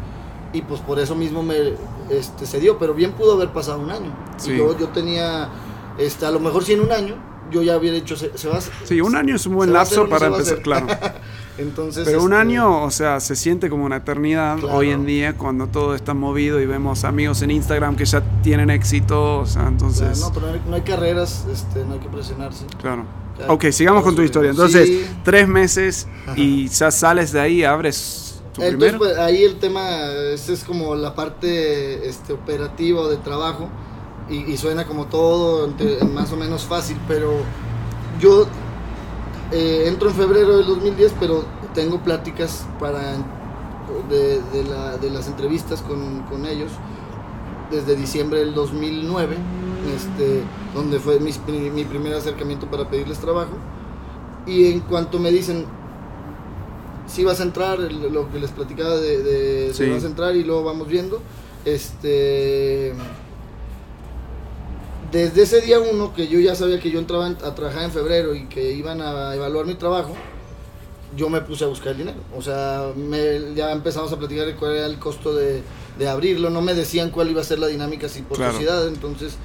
[0.54, 1.74] y pues por eso mismo me
[2.10, 4.10] este, se dio, pero bien pudo haber pasado un año.
[4.38, 4.52] Sí.
[4.54, 5.50] Y yo, yo tenía,
[5.98, 7.16] este, a lo mejor si en un año,
[7.52, 9.74] yo ya hubiera dicho, se, se va a- Sí, un año es un buen ¿Se
[9.74, 10.88] va a hacer lapso para empezar, claro.
[11.58, 14.78] Entonces, Pero un este, año, o sea, se siente como una eternidad Claro.
[14.78, 18.70] hoy en día cuando todo está movido y vemos amigos en Instagram que ya tienen
[18.70, 22.08] éxito, o sea, entonces, no, pero no hay, no hay carreras, este, no hay que
[22.08, 22.66] presionarse.
[22.80, 23.04] claro.
[23.48, 24.52] Ok, sigamos con tu historia.
[24.52, 25.06] Entonces, Sí.
[25.24, 28.98] tres meses y ya sales de ahí, abres tu Entonces, primero.
[29.00, 29.82] pues, ahí el tema,
[30.34, 33.70] esta es como la parte este, operativa de trabajo
[34.30, 37.32] y, y suena como todo entre- más o menos fácil, pero
[38.22, 38.46] yo
[39.52, 41.44] eh, entro en febrero del 2010, pero
[41.74, 43.18] tengo pláticas para
[44.10, 46.72] de, de la- de las entrevistas con, con ellos
[47.72, 49.36] desde diciembre del 2009,
[49.96, 50.42] este,
[50.74, 51.32] donde fue mi,
[51.72, 53.52] mi primer acercamiento para pedirles trabajo.
[54.46, 55.66] Y en cuanto me dicen,
[57.08, 60.64] si vas a entrar, lo que les platicaba de, de, vas a entrar y luego
[60.64, 61.22] vamos viendo,
[61.66, 62.94] este...
[65.12, 67.92] Desde ese día uno, que yo ya sabía que yo entraba en- a trabajar en
[67.92, 70.14] febrero y que iban a evaluar mi trabajo,
[71.16, 72.18] yo me puse a buscar dinero.
[72.36, 75.62] O sea, me- ya empezamos a platicar de cuál era el costo de,
[76.00, 76.50] de abrirlo.
[76.50, 78.54] No me decían cuál iba a ser la dinámica si por Claro.
[78.54, 78.88] sociedad.
[78.88, 79.36] Entonces,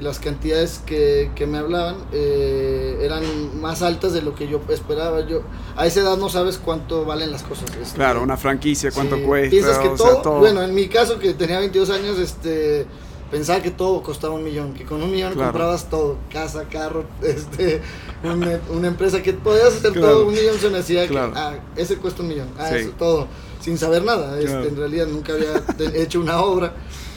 [0.00, 3.22] las cantidades que, que me hablaban eh, eran
[3.60, 5.20] más altas de lo que yo esperaba.
[5.26, 5.42] Yo
[5.76, 7.64] A esa edad no sabes cuánto valen las cosas.
[7.80, 9.50] este, Claro, una franquicia, cuánto Sí, cuesta.
[9.50, 12.86] Piensas que sea, todo, bueno, en mi caso que tenía 22 años, este,
[13.30, 15.50] pensaba que todo costaba un millón, que con un millón Claro.
[15.52, 17.80] comprabas todo, casa, carro, este,
[18.24, 20.08] una, una empresa que podías hacer Claro.
[20.08, 22.76] todo, un millón se me hacía, que, ah, ese cuesta un millón, ah, Sí.
[22.76, 23.26] eso todo,
[23.60, 25.62] sin saber nada, este, en realidad nunca había
[25.94, 26.72] hecho una obra,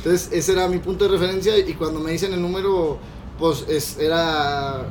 [0.05, 2.99] entonces ese era mi punto de referencia y cuando me dicen el número,
[3.39, 4.87] pues es, era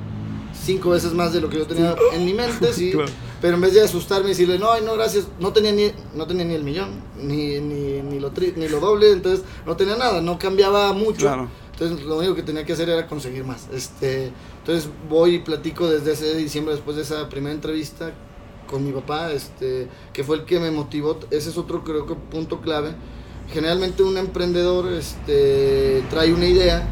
[0.64, 3.10] cinco veces más de lo que yo tenía en mi mente, sí, Claro.
[3.40, 6.26] pero en vez de asustarme y decirle, no, ay, no, gracias, no tenía ni, no
[6.26, 9.96] tenía ni el millón, ni, ni, ni, lo, tri- ni lo doble, entonces no tenía
[9.96, 11.26] nada, no cambiaba mucho.
[11.26, 11.48] Claro.
[11.72, 13.68] Entonces lo único que tenía que hacer era conseguir más.
[13.72, 18.12] Este, entonces voy y platico desde ese diciembre, después de esa primera entrevista
[18.68, 21.18] con mi papá, este, que fue el que me motivó.
[21.30, 22.94] Ese es otro creo que punto clave.
[23.54, 26.86] Generalmente un emprendedor este, trae una idea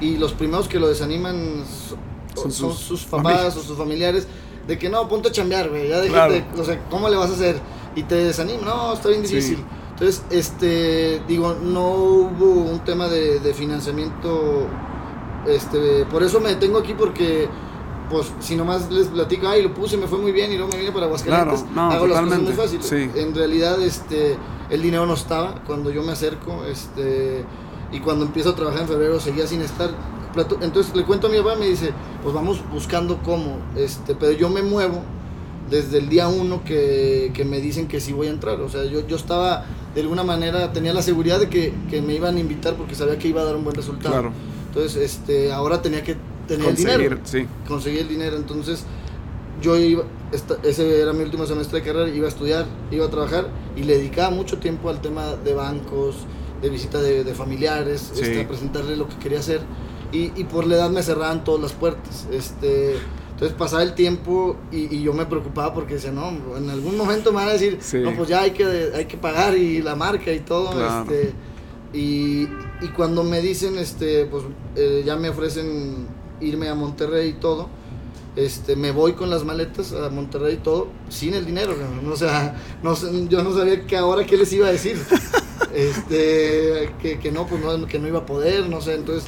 [0.00, 1.96] y los primeros que lo desaniman so-
[2.40, 4.26] Son son, sus sus, papás o sus familiares
[4.66, 6.32] de que no, ponte a chambear, güey, ya Claro.
[6.32, 7.56] déjate, o sea, ¿cómo le vas a hacer?
[7.96, 9.34] Y te desanima, no, está bien Sí.
[9.34, 9.64] difícil.
[9.92, 14.66] Entonces, este, digo, no hubo un tema de, de financiamiento,
[15.46, 17.48] este, por eso me detengo aquí porque,
[18.10, 20.78] pues, si nomás les platico, ay, lo puse, me fue muy bien y luego me
[20.78, 23.10] vine para Aguascalientes, Claro, no, hago las cosas muy totalmente, fácil.
[23.14, 23.20] sí.
[23.20, 24.36] En realidad, este,
[24.70, 27.44] el dinero no estaba cuando yo me acerco, este,
[27.92, 29.90] y cuando empiezo a trabajar en febrero seguía sin estar.
[30.60, 34.48] Entonces le cuento a mi papá, me dice, pues vamos buscando cómo, este, pero yo
[34.48, 35.02] me muevo
[35.70, 38.60] desde el día uno que, que me dicen que sí voy a entrar.
[38.60, 42.14] O sea, yo, yo estaba, de alguna manera, tenía la seguridad de que, que me
[42.14, 44.12] iban a invitar porque sabía que iba a dar un buen resultado.
[44.12, 44.32] Claro.
[44.68, 46.16] Entonces, este, ahora tenía que
[46.48, 47.20] tener el Conseguir, dinero.
[47.24, 47.46] sí.
[47.68, 48.36] Conseguí el dinero.
[48.36, 48.84] Entonces,
[49.62, 50.02] yo iba,
[50.34, 53.82] esta- ese era mi último semestre de carrera, iba a estudiar, iba a trabajar y
[53.84, 56.16] le dedicaba mucho tiempo al tema de bancos,
[56.60, 58.22] de visita de, de familiares, Sí.
[58.22, 59.60] este, a presentarle lo que quería hacer.
[60.12, 62.26] Y, y por la edad me cerraban todas las puertas.
[62.32, 62.96] Este,
[63.32, 67.30] entonces pasaba el tiempo y, y yo me preocupaba porque decía, no, en algún momento
[67.32, 67.98] me van a decir, Sí.
[67.98, 70.70] no, pues ya hay que, hay que pagar y la marca y todo.
[70.70, 71.02] Claro.
[71.10, 71.32] Este,
[71.92, 72.48] y,
[72.80, 74.44] y cuando me dicen, este, pues
[74.76, 76.06] eh, ya me ofrecen
[76.40, 77.68] irme a Monterrey y todo,
[78.36, 82.10] este, me voy con las maletas a Monterrey y todo, sin el dinero, cabrón.
[82.12, 82.94] o sea, no,
[83.28, 84.98] yo no sabía que ahora qué les iba a decir,
[85.74, 89.24] este, que, que no, pues no, que no iba a poder, no sé, entonces,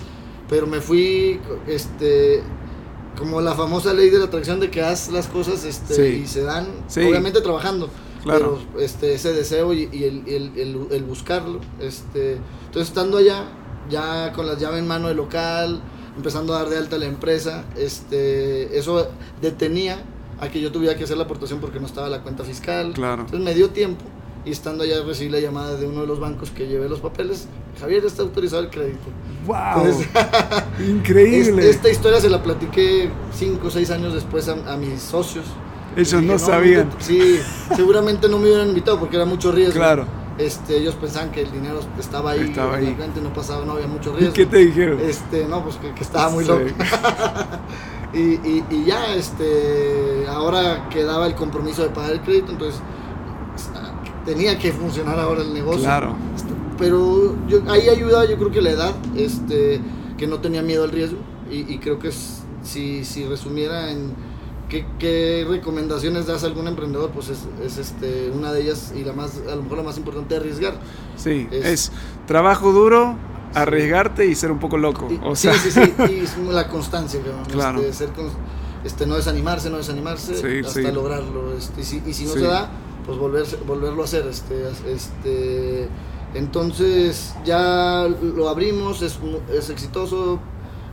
[0.48, 2.42] pero me fui, este,
[3.18, 6.22] como la famosa ley de la atracción de que haz las cosas este, Sí.
[6.24, 7.00] y se dan, Sí.
[7.00, 7.88] obviamente trabajando,
[8.22, 8.58] Claro.
[8.72, 11.60] pero este, ese deseo y, y el, el- el- el buscarlo.
[11.80, 12.32] Este,
[12.66, 13.44] entonces estando allá,
[13.88, 15.80] ya con las llaves en mano del local,
[16.16, 19.08] empezando a dar de alta la empresa, este, eso
[19.40, 19.98] detenía
[20.40, 22.92] a que yo tuviera que hacer la aportación porque no estaba la cuenta fiscal.
[22.92, 23.22] Claro.
[23.22, 24.04] Entonces me dio tiempo
[24.44, 27.48] y estando allá recibí la llamada de uno de los bancos que llevé los papeles.
[27.80, 28.98] Javier está autorizado el crédito.
[29.46, 29.56] ¡Wow!
[29.86, 30.08] Entonces,
[30.88, 31.68] Increíble.
[31.68, 35.44] Es- esta historia se la platiqué cinco o seis años después a, a mis socios.
[35.96, 36.90] Ellos dije, no sabían.
[36.98, 37.38] sí,
[37.74, 39.74] seguramente no me hubieran invitado porque era mucho riesgo.
[39.74, 40.06] Claro.
[40.38, 42.84] Este, ellos pensaban que el dinero estaba ahí, Estaba ahí.
[42.86, 44.34] realmente no pasaba, no había mucho ¿Y riesgo.
[44.34, 45.00] qué te dijeron?
[45.00, 46.50] Este, no, pues que, que estaba muy Sí.
[46.50, 46.64] loco.
[48.12, 52.80] y, y- y ya, este, ahora quedaba el compromiso de pagar el crédito, entonces
[54.24, 55.82] tenía que funcionar ahora el negocio.
[55.82, 56.16] Claro.
[56.34, 59.80] Este, Pero yo, ahí ayuda, yo creo que la edad, este,
[60.18, 61.18] que no tenía miedo al riesgo.
[61.50, 62.10] Y, y creo que
[62.62, 64.12] si, si resumiera en
[64.68, 69.04] qué, qué recomendaciones das a algún emprendedor, pues es, es, este, una de ellas y
[69.04, 70.74] la más, a lo mejor la más importante, arriesgar.
[71.16, 71.92] Sí, Es- es,
[72.26, 73.16] trabajo duro,
[73.54, 75.08] arriesgarte y ser un poco loco.
[75.10, 77.78] Y- O sea, sí, sí, sí, y es la constancia, cabrón, Claro.
[77.80, 78.32] este, ser cons-
[78.84, 80.92] este, no desanimarse, no desanimarse Sí, hasta sí.
[80.92, 81.52] lograrlo.
[81.56, 82.70] Este, y, si, y si no se da,
[83.04, 84.26] pues volverse, volverlo a hacer.
[84.26, 85.88] Este, este,
[86.34, 89.18] entonces ya lo abrimos, es,
[89.52, 90.38] es exitoso,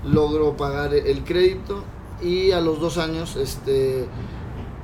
[0.05, 1.83] logro pagar el crédito
[2.23, 4.07] y a los dos años este,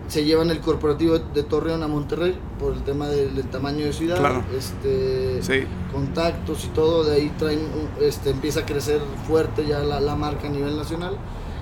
[0.07, 3.93] se llevan el corporativo de, Torreón a Monterrey por el tema del, del tamaño de
[3.93, 4.17] ciudad.
[4.17, 4.43] Claro.
[4.55, 7.59] Este, sí, contactos y todo, de ahí traen,
[8.01, 11.17] este, empieza a crecer fuerte ya la, la marca a nivel nacional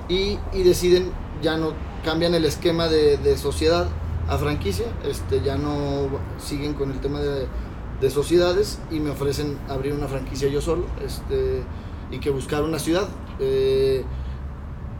[0.10, 1.12] y, y deciden,
[1.42, 3.88] ya no cambian el esquema de, de sociedad
[4.28, 7.48] a franquicia, este, ya no siguen con el tema de,
[8.02, 11.64] de sociedades y me ofrecen abrir una franquicia yo solo este,
[12.12, 13.08] y que buscar una ciudad.
[13.40, 14.04] Eh,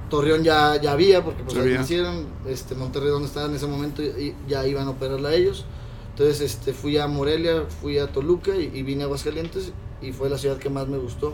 [0.10, 4.02] Torreón ya, ya había, porque pues ahí nacieron, este, Monterrey donde estaba en ese momento
[4.02, 5.66] y ya iban a operarla ellos.
[6.12, 10.30] Entonces este, fui a Morelia, fui a Toluca y, y vine a Aguascalientes y fue
[10.30, 11.34] la ciudad que más me gustó.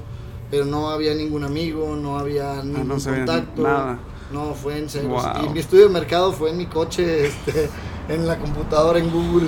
[0.52, 3.62] Pero no había ningún amigo, no había ningún Ah, no sabían contacto.
[3.64, 4.00] nada.
[4.32, 5.10] No, fue en serio.
[5.10, 5.46] Wow.
[5.46, 7.70] Y mi estudio de mercado fue en mi coche, este,
[8.10, 9.48] en la computadora, en Google.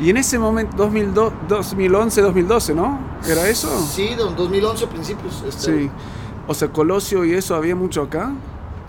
[0.00, 2.98] Y en ese momento, 2002, 2011, 2012, ¿no?
[3.28, 3.68] ¿Era eso?
[3.92, 5.42] Sí, don 2011 principios.
[5.46, 5.90] este, Sí.
[6.46, 8.32] O sea, Colosio y eso, ¿había mucho acá?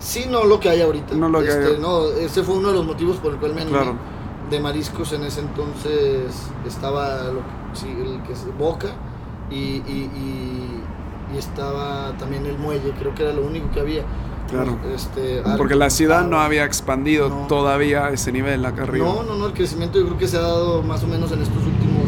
[0.02, 1.14] Sí, no lo que hay ahorita.
[1.14, 1.78] No lo que Este, hay.
[1.80, 3.78] No, ese fue uno de los motivos por el cual me animé.
[3.78, 3.94] Claro.
[4.50, 6.24] De mariscos en ese entonces
[6.66, 8.88] estaba lo que- sí, el que es Boca
[9.50, 14.02] y, y, y- y estaba también el muelle, creo que era lo único que había.
[14.50, 14.76] Claro.
[14.94, 17.46] Este, Porque la ciudad no había expandido No.
[17.46, 19.06] todavía a ese nivel acá arriba.
[19.06, 21.40] No, no, no, el crecimiento yo creo que se ha dado más o menos en
[21.42, 22.02] estos últimos.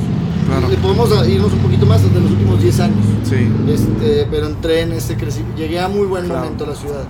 [0.46, 0.68] Claro.
[0.68, 2.98] Le podemos irnos un poquito más desde los últimos 10 años.
[3.22, 5.56] Sí, Este, pero entré en ese crecimiento.
[5.58, 6.40] Llegué a muy buen Claro.
[6.42, 7.04] momento a la ciudad,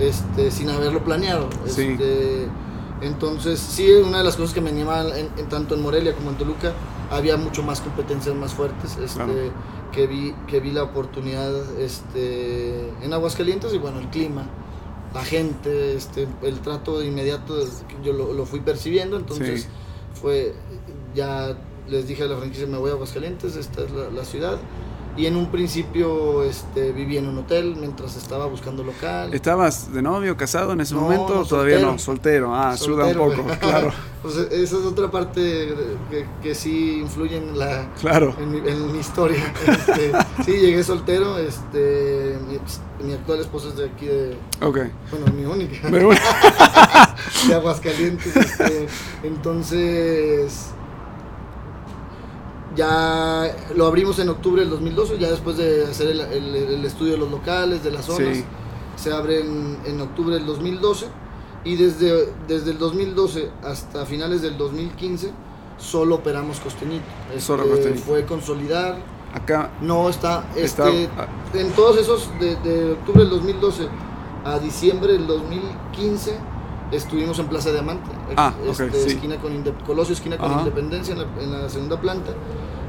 [0.00, 1.48] este, sin haberlo planeado.
[1.66, 1.82] Sí.
[1.82, 2.46] Este,
[3.02, 6.30] entonces, sí, una de las cosas que me animaba en, en- tanto en Morelia como
[6.30, 6.72] en Toluca,
[7.10, 8.96] había mucho más competencias más fuertes.
[9.02, 9.32] Este, Claro.
[9.92, 14.44] que, vi, que vi la oportunidad este, en Aguascalientes y bueno, el clima.
[15.14, 17.56] La gente, este, el trato de inmediato,
[18.04, 19.68] yo lo, lo fui percibiendo, entonces Sí.
[20.20, 20.54] fue,
[21.16, 21.56] ya
[21.88, 24.58] les dije a la franquicia, me voy a Aguascalientes, esta es la, la ciudad.
[25.16, 29.34] Y en un principio este, viví en un hotel mientras estaba buscando local.
[29.34, 31.34] ¿Estabas de novio, casado en ese No, momento?
[31.34, 31.92] no, Todavía soltero.
[31.92, 32.54] no, soltero.
[32.54, 33.92] Ah, ayuda un Soltero, poco, claro,
[34.22, 35.74] Pues esa es otra parte
[36.10, 38.34] que, que sí influye en la, claro.
[38.38, 39.42] en mi, en mi historia.
[39.66, 40.12] Este,
[40.44, 41.38] sí, llegué soltero.
[41.38, 44.36] Este, mi, mi actual esposa es de aquí de.
[44.62, 44.78] Ok.
[45.10, 45.88] Bueno, mi única.
[45.90, 48.36] De Aguascalientes.
[48.36, 48.86] este,
[49.22, 50.70] entonces.
[52.76, 57.12] Ya lo abrimos en octubre del 2012, ya después de hacer el, el- el estudio
[57.12, 58.36] de los locales, de las zonas.
[58.36, 58.44] Sí.
[58.96, 61.06] Se abre en, en octubre del 2012
[61.64, 65.30] y desde, desde el 2012 hasta finales del 2015
[65.78, 67.04] solo operamos Costeñito.
[67.38, 68.02] Solo Este, Costeñito.
[68.06, 68.98] Fue consolidar,
[69.32, 71.08] acá no está, Está- este,
[71.54, 73.88] en todos esos, de, de octubre del 2012
[74.44, 76.34] a diciembre del 2015,
[76.92, 79.10] estuvimos en Plaza Diamante, Ah, este, sí.
[79.10, 80.58] esquina con Colosio, esquina con Ajá.
[80.60, 82.32] Independencia, en la, en la segunda planta.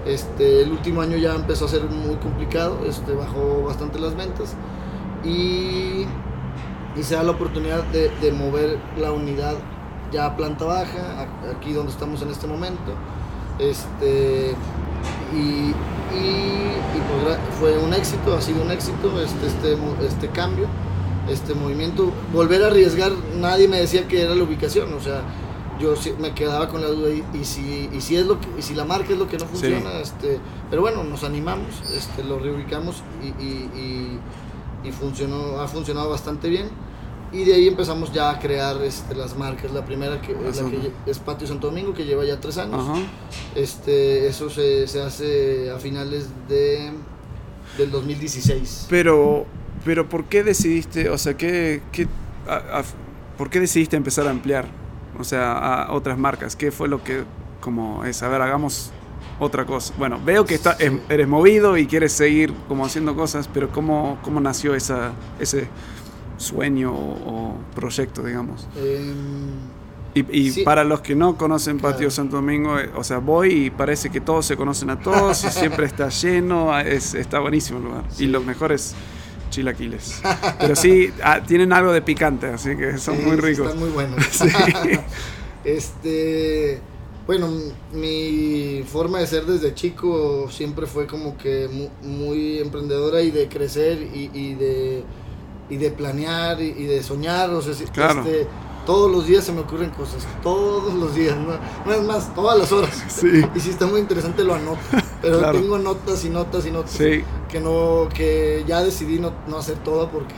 [0.06, 4.56] Este, el último año ya empezó a ser muy complicado, este, bajó bastante las ventas
[5.24, 6.06] y,
[6.96, 9.56] y se da la oportunidad de, de mover la unidad
[10.12, 12.92] ya a planta baja, a- aquí donde estamos en este momento.
[13.60, 14.56] Este,
[15.34, 15.74] y, y-
[16.14, 20.66] y pues fue un éxito, ha sido un éxito este, este, este cambio,
[21.30, 22.12] este movimiento.
[22.34, 25.22] Volver a arriesgar, nadie me decía que era la ubicación, o sea,
[25.80, 28.48] yo sí me quedaba con la duda y, y si, y si es lo que,
[28.60, 32.24] y si la marca es lo que no funciona, este, pero bueno, nos animamos, este,
[32.24, 34.20] lo reubicamos y, y-
[34.86, 36.68] y- funcionó, ha funcionado bastante bien.
[37.34, 39.72] Y de ahí empezamos ya a crear este, las marcas.
[39.72, 40.72] La primera que, es, la Ajá.
[41.06, 42.82] que es Patio Santo Domingo, que lleva ya tres años.
[42.84, 43.00] Ajá.
[43.56, 46.92] Este, eso se, se hace a finales de,
[47.78, 48.88] del 2016.
[48.90, 49.46] Pero,
[49.86, 52.08] pero ¿por qué decidiste, o sea, qué, qué,
[52.48, 52.84] a- a-
[53.38, 54.66] ¿por qué decidiste empezar a ampliar?
[55.20, 56.56] O sea, a otras marcas.
[56.56, 57.24] ¿Qué fue lo que,
[57.60, 58.92] como es, a ver, hagamos
[59.40, 59.94] otra cosa?
[59.98, 64.18] Bueno, veo que está, em- eres movido y quieres seguir como haciendo cosas, pero ¿cómo,
[64.24, 65.68] cómo nació esa, ese
[66.38, 67.12] sueño o,
[67.52, 68.68] o proyecto, digamos?
[68.76, 69.72] Em,
[70.14, 70.64] Y, y Sí.
[70.64, 72.12] para los que no conocen Patio Claro.
[72.12, 75.50] Santo Domingo, eh, o sea, voy y parece que todos se conocen a todos y
[75.50, 78.04] siempre está lleno, es, está buenísimo el lugar.
[78.10, 78.26] Sí.
[78.26, 78.94] Y lo mejor es
[79.52, 80.22] chilaquiles.
[80.60, 83.68] Pero sí, ah, tienen algo de picante, así que son sí, muy ricos.
[83.68, 84.26] Están muy buenos.
[84.32, 84.48] Sí.
[85.64, 86.80] Este,
[87.28, 87.48] bueno,
[87.94, 93.48] mi forma de ser desde chico siempre fue como que mu- muy, emprendedora y de
[93.48, 95.04] crecer y, y de,
[95.70, 97.52] y de planear y, y de soñar.
[97.52, 98.22] O sea, si- Claro.
[98.22, 98.48] este,
[98.86, 101.54] todos los días se me ocurren cosas, todos los días, no,
[101.86, 103.04] no es más, todas las horas.
[103.08, 103.44] Sí.
[103.56, 104.80] Y si está muy interesante lo anoto,
[105.22, 105.60] pero Claro.
[105.60, 107.24] tengo notas y notas y notas Sí.
[107.50, 110.34] que no que ya decidí no, no hacer todo porque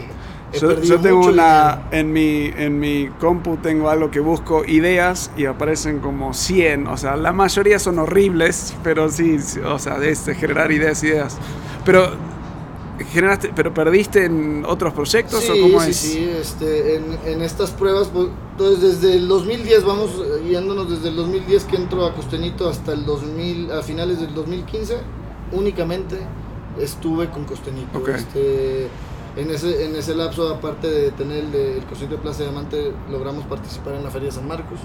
[0.51, 1.88] he Yo, perdido yo tengo mucho una, dinero.
[1.91, 6.97] en mi, en mi compu tengo algo que busco ideas y aparecen como 100, o
[6.97, 11.38] sea, la mayoría son horribles, pero sí, sí, o sea, de este, generar ideas, ideas.
[11.86, 12.12] Pero,
[13.06, 15.98] generaste, pero perdiste en otros proyectos o cómo sí, es?
[15.98, 21.10] sí, este, en, en estas pruebas, pues, entonces desde el 2010, vamos eh, yéndonos desde
[21.10, 24.98] el 2010 que entro a Costenito hasta el 2000, a finales del 2015,
[25.52, 26.18] únicamente
[26.80, 28.06] estuve con Costenito.
[28.08, 28.88] Este,
[29.36, 32.92] en, ese, en ese lapso, aparte de tener el, de, el Costenito de Plaza Diamante,
[33.10, 34.80] logramos participar en la Feria de San Marcos.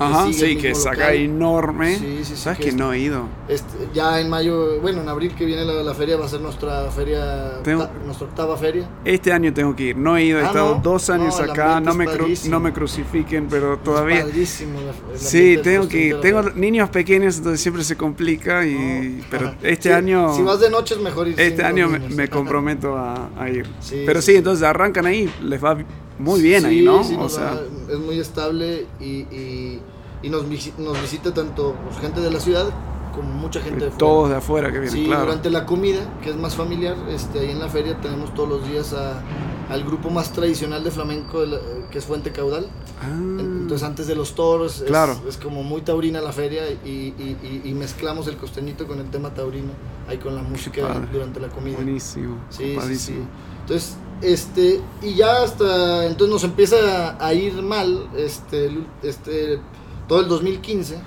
[0.00, 1.14] Ajá, sí, que es acá local.
[1.16, 1.96] enorme.
[1.98, 3.24] Sí, sí, sí, ¿Sabes que que es- no he ido?
[3.48, 6.40] Este, ya en mayo, bueno, en abril que viene la, la feria va a ser
[6.40, 8.88] nuestra feria, Tengo- octa- nuestra octava feria.
[9.04, 9.96] Este año tengo que ir.
[9.96, 10.80] No he ido, he Ah, estado ¿no?
[10.82, 11.80] dos años No, acá.
[11.80, 14.22] No me, es cru- no me crucifiquen, pero Es todavía.
[14.22, 16.20] padrísimo la- el Sí, tengo que ir.
[16.20, 18.64] Tengo niños pequeños, entonces siempre se complica.
[18.66, 18.74] Y,
[19.20, 20.34] No, pero este Sí, año.
[20.34, 22.14] Si vas de noche es mejor ir Este año me, niños.
[22.16, 23.66] me comprometo a, a ir.
[23.80, 25.76] Sí, Pero sí, sí, entonces arrancan ahí, les va
[26.20, 27.04] muy bien ahí, Sí, ¿no?
[27.04, 29.80] sí, o nos sea, es muy estable y, y,
[30.22, 30.44] y nos,
[30.78, 32.66] nos visita tanto pues, gente de la ciudad
[33.14, 33.98] como mucha gente de fuera.
[33.98, 35.24] todos de afuera que vienen, Sí, claro.
[35.26, 38.68] durante la comida, que es más familiar, este, ahí en la feria tenemos todos los
[38.68, 39.20] días a-
[39.68, 41.42] al grupo más tradicional de flamenco,
[41.90, 42.66] que es Fuente Caudal.
[43.02, 43.06] Ah,
[43.40, 45.16] Entonces antes de los toros es, Claro.
[45.28, 49.32] es como muy taurina la feria y, y- y- mezclamos el costeñito con el tema
[49.34, 49.70] taurino,
[50.08, 51.76] ahí con la música durante la comida.
[51.76, 52.36] buenísimo.
[52.50, 53.14] Sí, sí, sí.
[53.62, 59.60] Entonces, este, y ya hasta, entonces nos empieza a, ir mal, este, el- este,
[60.08, 60.98] todo el 2015,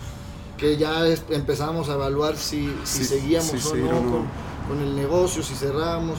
[0.57, 4.11] que ya es- empezamos a evaluar si, si Sí, seguíamos sí, o seguir no, no.
[4.11, 4.25] Con,
[4.69, 6.17] con el negocio, si cerrábamos.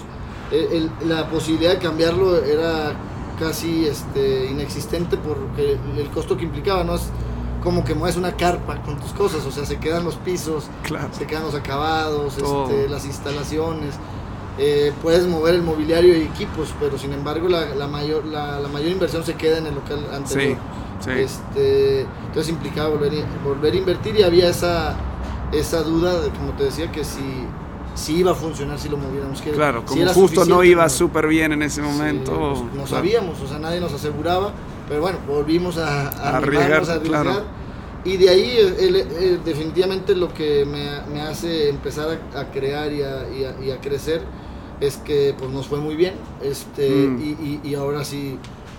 [0.53, 2.95] El- el- la posibilidad de cambiarlo era
[3.39, 6.95] casi este, inexistente porque el costo que implicaba, ¿no?
[6.95, 7.03] Es
[7.63, 11.09] como que mueves una carpa con tus cosas, o sea, se quedan los pisos, Claro.
[11.17, 13.95] se quedan los acabados, este, las instalaciones.
[14.57, 18.69] Eh, puedes mover el mobiliario y equipos, pero sin embargo la, la mayor, la, la
[18.69, 20.59] mayor inversión se queda en el local anterior.
[21.01, 21.11] Sí, sí.
[21.11, 23.13] Este, entonces implicaba volver,
[23.45, 24.97] volver a invertir y había esa,
[25.53, 27.55] esa duda, de, como te decía, que si,
[27.95, 29.41] si iba a funcionar si lo moviéramos.
[29.43, 32.33] Que Claro, si como era justo no iba súper bien en ese Sí, momento.
[32.33, 32.87] pues, no claro.
[32.87, 34.53] sabíamos, o sea, nadie nos aseguraba,
[34.89, 37.03] pero bueno, volvimos a, a Arriesgar, a arriesgar.
[37.03, 37.43] claro.
[38.05, 42.51] Y de ahí eh, el- eh, definitivamente lo que me, me hace empezar a, a
[42.51, 44.23] crear y y y a crecer
[44.81, 47.21] es que pues nos fue muy bien este Mm.
[47.23, 48.39] y, y- y ahora sí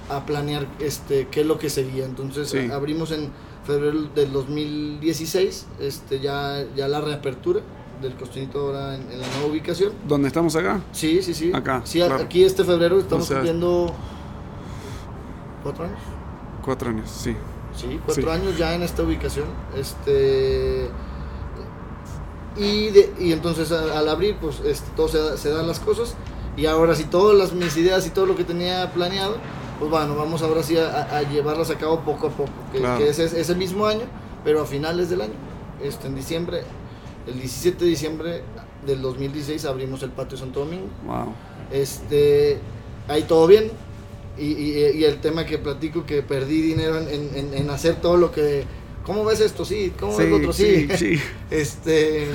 [0.10, 2.06] a planear este qué es lo que seguía.
[2.06, 2.70] Entonces Sí.
[2.72, 3.30] abrimos en
[3.66, 7.62] febrero del 2016 este ya, ya la reapertura
[8.02, 9.94] del costeñito ahora en, en la nueva ubicación.
[10.08, 10.82] ¿Dónde estamos acá?
[10.92, 11.52] Sí, sí, sí.
[11.54, 12.16] Acá, Sí, claro.
[12.16, 13.94] aquí este febrero estamos O sea- cumpliendo
[15.64, 16.00] cuatro años.
[16.64, 17.36] Cuatro años, sí.
[17.76, 18.30] Sí, cuatro Sí.
[18.30, 19.46] años ya en esta ubicación.
[19.76, 20.88] Este
[22.58, 25.80] y, de- y entonces a- al abrir, pues este, todo se, da- se dan las
[25.80, 26.15] cosas.
[26.58, 29.38] Y ahora sí, todas las, mis ideas y todo lo que tenía planeado,
[29.80, 32.52] pues bueno, vamos ahora sí a, a- llevarlas a cabo poco a poco.
[32.72, 32.98] Que, Claro.
[32.98, 34.03] que es ese, mismo año,
[34.43, 35.34] pero a finales del año,
[35.84, 36.62] este, en diciembre,
[37.28, 38.41] el 17 de diciembre
[38.86, 40.88] del 2016 abrimos el patio Santo Domingo.
[41.06, 41.34] Wow.
[41.72, 42.60] Este,
[43.08, 43.72] ahí todo bien.
[44.38, 48.18] Y, y- y el tema que platico, que perdí dinero en- en- en hacer todo
[48.18, 48.66] lo que...
[49.06, 49.64] ¿Cómo ves esto?
[49.66, 50.53] Sí, ¿cómo ves lo otro?
[50.53, 50.88] Sí.
[50.97, 51.20] sí.
[51.51, 52.28] Este,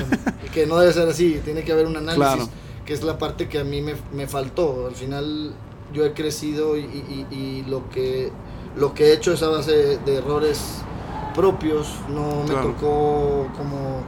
[0.54, 2.48] que no debe ser así, tiene que haber un análisis, Claro.
[2.86, 4.86] que es la parte que a mí me, me faltó.
[4.86, 5.52] Al final
[5.92, 8.30] yo he crecido y, y- y- y lo, que,
[8.76, 10.82] lo que he hecho es a base de errores
[11.34, 12.68] propios, no me Claro.
[12.72, 14.02] tocó como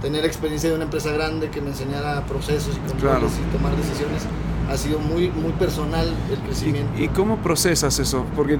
[0.00, 3.26] tener experiencia de una empresa grande que me enseñara procesos y Claro.
[3.28, 4.22] y tomar decisiones.
[4.68, 7.00] ha sido muy, muy personal el crecimiento.
[7.00, 8.24] ¿Y, cómo procesas eso?
[8.34, 8.58] Porque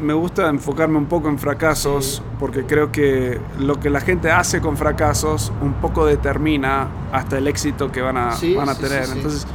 [0.00, 4.60] me gusta enfocarme un poco en fracasos, porque creo que lo que la gente hace
[4.60, 9.08] con fracasos un poco determina hasta el éxito que van a, van a tener.
[9.10, 9.46] Entonces,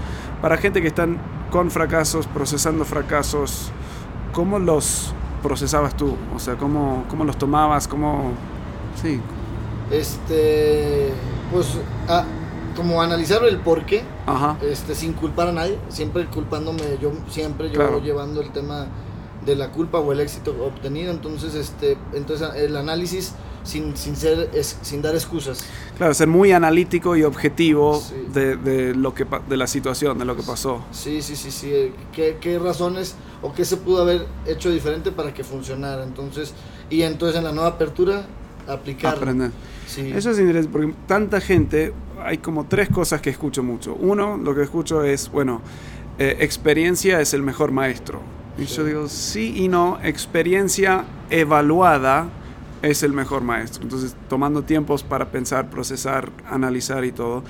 [0.42, 1.18] para gente que están
[1.52, 3.72] con fracasos, procesando fracasos,
[4.32, 5.14] ¿cómo los
[5.44, 6.16] procesabas tú?
[6.36, 7.88] O sea, ¿cómo, cómo los tomabas?
[7.88, 8.32] ¿Cómo...?
[9.02, 9.20] Sí.
[9.92, 11.12] Este...
[11.52, 11.78] Pues...
[12.76, 14.04] como analizar el por qué,
[14.62, 18.88] Este, sin culpar a nadie, siempre culpándome yo, siempre yo llevando el tema
[19.50, 23.34] de la culpa o el éxito obtenido, entonces este entonces el análisis
[23.64, 25.64] sin, sin ser sin dar excusas.
[25.97, 28.02] Claro, ser muy analítico y objetivo
[28.34, 30.84] de, de, lo que de la situación, de lo que pasó.
[30.91, 35.34] Sí, sí, sí, sí, ¿Qué, qué razones o qué se pudo haber hecho diferente para
[35.34, 36.04] que funcionara.
[36.04, 36.54] Entonces,
[36.89, 38.26] y entonces en la nueva apertura
[38.68, 39.16] aplicar.
[39.16, 39.52] Aprender.
[39.88, 40.12] Sí.
[40.14, 41.93] Eso es interesante porque tanta gente,
[42.24, 43.95] hay como tres cosas que escucho mucho.
[43.95, 45.62] Uno, lo que escucho es, bueno,
[46.20, 48.22] eh, experiencia es el mejor maestro.
[48.60, 52.28] Y yo digo, sí y no, experiencia evaluada
[52.82, 53.84] es el mejor maestro.
[53.84, 57.43] Entonces, tomando tiempos para pensar, procesar, analizar y todo,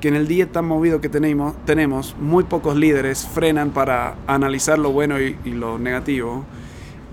[0.00, 4.78] que en el día tan movido que tenemos, tenemos muy pocos líderes frenan para analizar
[4.78, 6.44] lo bueno y, lo negativo.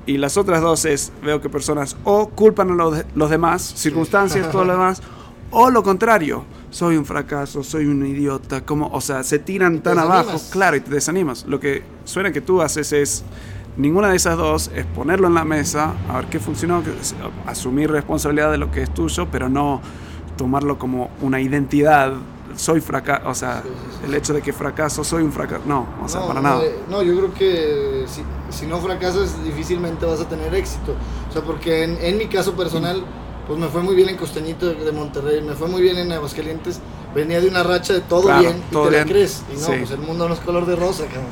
[0.05, 4.51] Y las otras dos es, veo que personas o culpan a los, los demás, circunstancias,
[4.51, 5.01] todo lo demás,
[5.51, 9.97] o lo contrario, soy un fracaso, soy un idiota, como, o sea, se tiran tan
[9.97, 11.45] abajo, claro, y te desanimas.
[11.45, 13.23] Lo que suena que tú haces es,
[13.77, 16.83] ninguna de esas dos, es ponerlo en la mesa, a ver qué funcionó,
[17.45, 19.81] asumir responsabilidad de lo que es tuyo, pero no
[20.37, 22.13] tomarlo como una identidad.
[22.55, 23.63] Soy fracaso, o sea,
[24.05, 26.63] el hecho de que fracaso, soy un fracaso, no, o sea, para nada.
[26.63, 30.95] Eh, no, yo creo que si, si, no fracasas, difícilmente vas a tener éxito.
[31.29, 33.03] O sea, porque en, en mi caso personal
[33.49, 36.79] pues me fue muy bien en Costeñito de Monterrey, me fue muy bien en Aguascalientes.
[37.15, 39.41] Venía de una racha de todo bien y te la crees.
[39.51, 41.31] Y no, pues el mundo no es color de rosa, cabrón.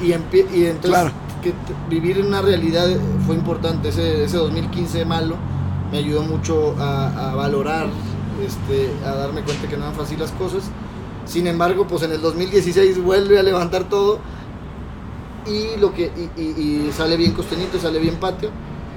[0.00, 0.10] Y,
[0.56, 1.12] y, entonces
[1.42, 1.52] que
[1.90, 2.88] vivir en una realidad
[3.26, 3.88] fue importante.
[3.88, 5.34] Ese, ese 2015 malo
[5.90, 7.88] me ayudó mucho a, valorar,
[8.46, 10.70] este, a darme cuenta que no eran fáciles las cosas.
[11.24, 14.20] Sin embargo, pues en el 2016 vuelve a levantar todo
[15.44, 18.50] y lo que y sale bien Costeñito, sale bien Patio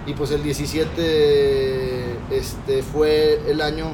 [0.07, 1.94] y pues el 17
[2.32, 3.91] este, fue el año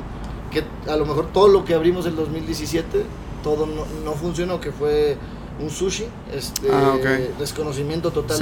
[0.51, 3.03] que a lo mejor todo lo que abrimos el 2017,
[3.43, 5.17] todo no, funcionó, que fue
[5.59, 6.97] un sushi, este, ah,
[7.39, 8.37] desconocimiento total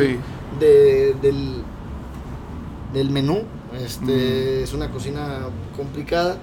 [0.60, 1.64] de, del,
[2.94, 3.44] del menú,
[3.80, 4.64] este, mm.
[4.64, 6.38] es una cocina complicada,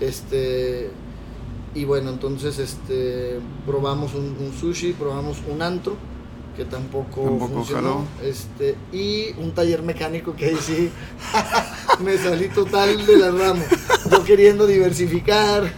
[0.00, 0.90] este,
[1.74, 5.96] y bueno, entonces este, probamos un, un sushi, probamos un antro,
[6.56, 8.04] que tampoco, funcionó.
[8.22, 10.90] Este, y un taller mecánico que ahí sí
[12.04, 13.62] me salí total de la rama.
[14.10, 15.72] Yo queriendo diversificar.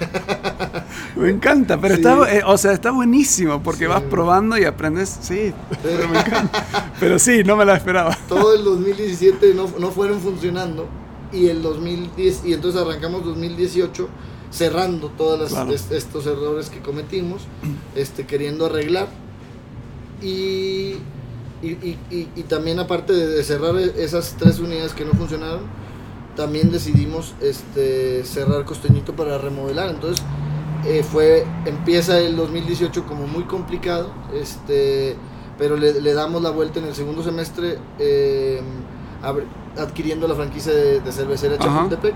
[1.17, 5.17] me encanta, pero está, eh, o sea, está buenísimo porque vas probando y aprendes.
[5.21, 5.53] Sí,
[5.83, 6.65] pero me encanta.
[7.01, 8.17] Pero sí, no me la esperaba.
[8.29, 10.87] Todo el 2017 no, no fueron funcionando
[11.33, 14.09] y el 2010 y entonces arrancamos 2018
[14.51, 15.53] cerrando todos
[15.91, 17.43] estos errores que cometimos,
[17.97, 19.09] este, queriendo arreglar
[20.25, 20.97] y,
[21.63, 25.63] y, también aparte de cerrar esas tres unidades que no funcionaron,
[26.37, 29.91] también decidimos este, cerrar Costeñito para remodelar.
[29.91, 30.25] Entonces
[30.87, 35.17] eh, fue, empieza el 2018 como muy complicado, este,
[35.59, 38.61] pero le, damos la vuelta en el segundo semestre eh,
[39.79, 42.15] adquiriendo la franquicia de, de cervecería Chapultepec.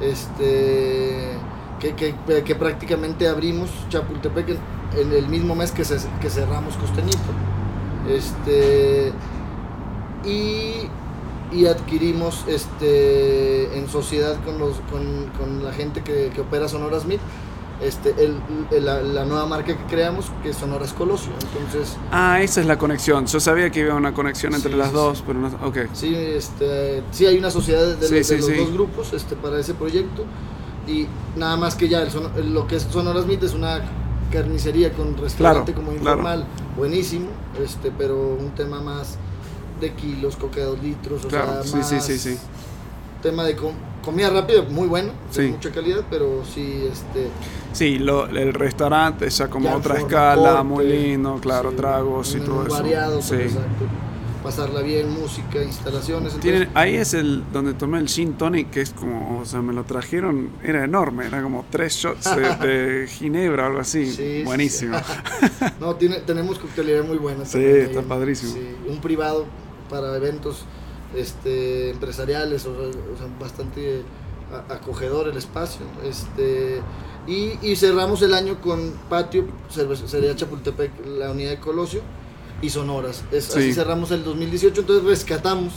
[0.00, 1.36] Este,
[1.80, 2.14] que, que,
[2.44, 4.58] que, prácticamente abrimos Chapultepec
[4.96, 5.82] en el mismo mes que,
[6.20, 7.18] que cerramos Costeñito.
[8.08, 9.12] Este,
[10.24, 10.88] y,
[11.52, 17.00] y, adquirimos este, en sociedad con, los, con, con la gente que, que, opera Sonora
[17.00, 17.20] Smith.
[17.80, 18.36] Este, el,
[18.84, 21.32] la, la, nueva marca que creamos, que es Sonora Colosio.
[21.40, 23.24] Entonces, ah, esa es la conexión.
[23.26, 25.48] Yo sabía que había una conexión entre las dos, pero no.
[25.66, 25.86] Okay.
[25.94, 29.72] Sí, este, sí, hay una sociedad de, los, de los dos grupos este, para ese
[29.72, 30.26] proyecto.
[30.90, 33.80] Y nada más que ya el, lo que es Sonora Smith es una
[34.32, 36.44] carnicería con restaurante como informal,
[36.76, 37.26] buenísimo,
[37.62, 39.16] este, pero un tema más
[39.80, 42.38] de kilos, coca dos litros, o sea, más sí, sí, sí,
[43.22, 43.56] tema de
[44.04, 47.28] comida rápida, muy bueno, de mucha calidad, pero sí, este...
[47.72, 52.74] Sí, lo, el restaurante ya como otra escala, muy lindo, claro, tragos y todo eso.
[52.74, 53.34] Variado, sí.
[53.34, 54.09] exacto
[54.42, 56.34] pasarla bien, música, instalaciones.
[56.74, 59.84] ahí es el donde tomé el gin tonic, que es como, o sea, me lo
[59.84, 64.42] trajeron, era enorme, era como tres shots de, ginebra o algo así.
[64.44, 64.96] Buenísimo.
[65.80, 67.44] no, tiene, tenemos coctelería muy buena.
[67.44, 68.54] Sí, está padrísimo.
[68.88, 69.46] un privado
[69.88, 70.64] para eventos
[71.14, 74.02] este, empresariales, o sea, bastante
[74.68, 75.82] acogedor el espacio.
[76.04, 76.80] Este,
[77.26, 82.00] Y, y cerramos el año con Patio, Cervecería Chapultepec, la unidad de Colosio
[82.62, 83.22] y Sonoras.
[83.32, 83.72] Es, Así Sí.
[83.74, 85.72] cerramos el 2018, entonces rescatamos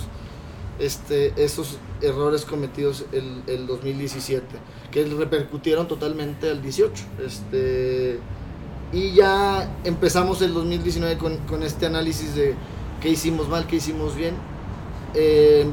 [0.80, 4.46] este, esos errores cometidos el, el 2017,
[4.92, 6.92] que repercutieron totalmente al 18.
[7.26, 8.20] Este,
[8.92, 12.56] y ya empezamos el 2019 con, con este análisis de
[13.02, 14.36] qué hicimos mal, qué hicimos bien.
[15.16, 15.66] Eh,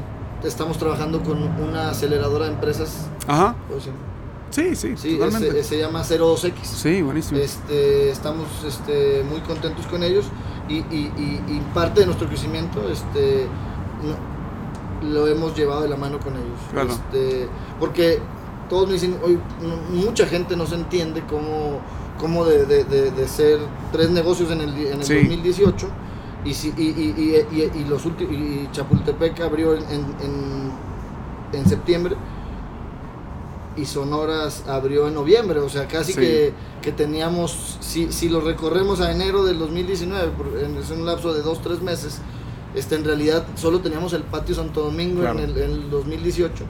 [0.43, 3.07] estamos trabajando con una aceleradora de empresas.
[3.27, 3.55] Ajá.
[4.51, 5.49] Sí, sí, Sí, totalmente.
[5.59, 6.65] ese- se llama 02X.
[6.65, 7.39] Sí, buenísimo.
[7.39, 10.25] Este, estamos este, muy contentos con ellos
[10.71, 13.47] y, y- y- y parte de nuestro crecimiento este,
[14.03, 14.31] no-
[15.09, 16.59] lo hemos llevado de la mano con ellos.
[16.71, 16.89] Claro.
[16.91, 17.47] Este,
[17.79, 18.19] porque
[18.69, 19.37] todos me dicen, hoy
[19.93, 21.79] mucha gente no se entiende cómo,
[22.19, 23.59] cómo de, de- de- de ser
[23.91, 25.15] tres negocios en el, en el Sí.
[25.15, 25.87] 2018
[26.45, 30.71] y, si- y, y- y- y- los últimos, y Chapultepec abrió en, en- en-
[31.59, 32.15] en septiembre
[33.77, 36.19] y Sonoras abrió en noviembre, o sea, casi Sí.
[36.19, 41.05] que, que teníamos, si, si lo recorremos a enero del 2019, por- en, es un
[41.05, 42.19] lapso de dos, tres meses,
[42.75, 45.39] este, en realidad solo teníamos el patio Santo Domingo Claro.
[45.39, 46.63] en, el, en el 2018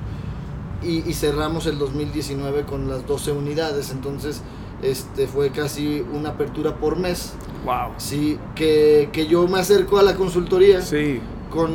[0.83, 4.41] y, y cerramos el 2019 con las 12 unidades, entonces
[4.83, 7.33] este, fue casi una apertura por mes,
[7.65, 7.93] Wow.
[7.97, 11.19] sí, que, que yo me acerco a la consultoría Sí,
[11.51, 11.71] con,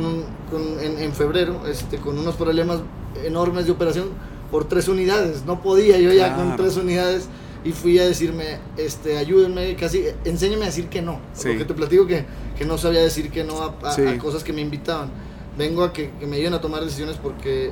[0.51, 2.79] con- en, en febrero este, con unos problemas
[3.23, 4.07] enormes de operación
[4.51, 5.45] por tres unidades.
[5.45, 7.27] No podía yo ya con tres unidades
[7.63, 11.19] y fui a decirme, este, ayúdenme, casi, enséñame a decir que no.
[11.33, 11.49] Sí.
[11.49, 12.25] Porque te platico que,
[12.57, 14.03] que no sabía decir que no a, a- Sí.
[14.05, 15.09] a cosas que me invitaban.
[15.57, 17.71] Vengo a que, que me ayuden a tomar decisiones porque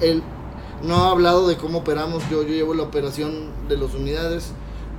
[0.00, 0.22] él
[0.82, 2.22] no ha hablado de cómo operamos.
[2.30, 4.52] Yo, yo llevo la operación de las unidades,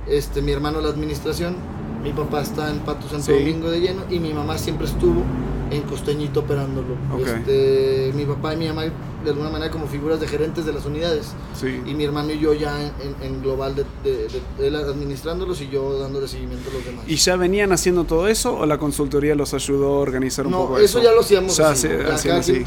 [0.08, 1.56] este, mi hermano la administración,
[2.02, 3.32] mi papá está en Pato Santo Sí.
[3.32, 5.22] Domingo de lleno y mi mamá siempre estuvo
[5.70, 6.96] en Costeñito operándolo.
[7.24, 8.84] Este, mi papá y mi mamá
[9.24, 11.80] de alguna manera como figuras de gerentes de las unidades sí.
[11.86, 12.92] y mi hermano y yo ya
[13.22, 17.04] en, global de, de- de- él administrándolos y yo dándole seguimiento a los demás.
[17.06, 20.58] ¿Y ya venían haciendo todo eso o la consultoría los ayudó a organizar un no,
[20.62, 21.02] poco eso eso?
[21.08, 22.64] ya lo hacíamos así, así.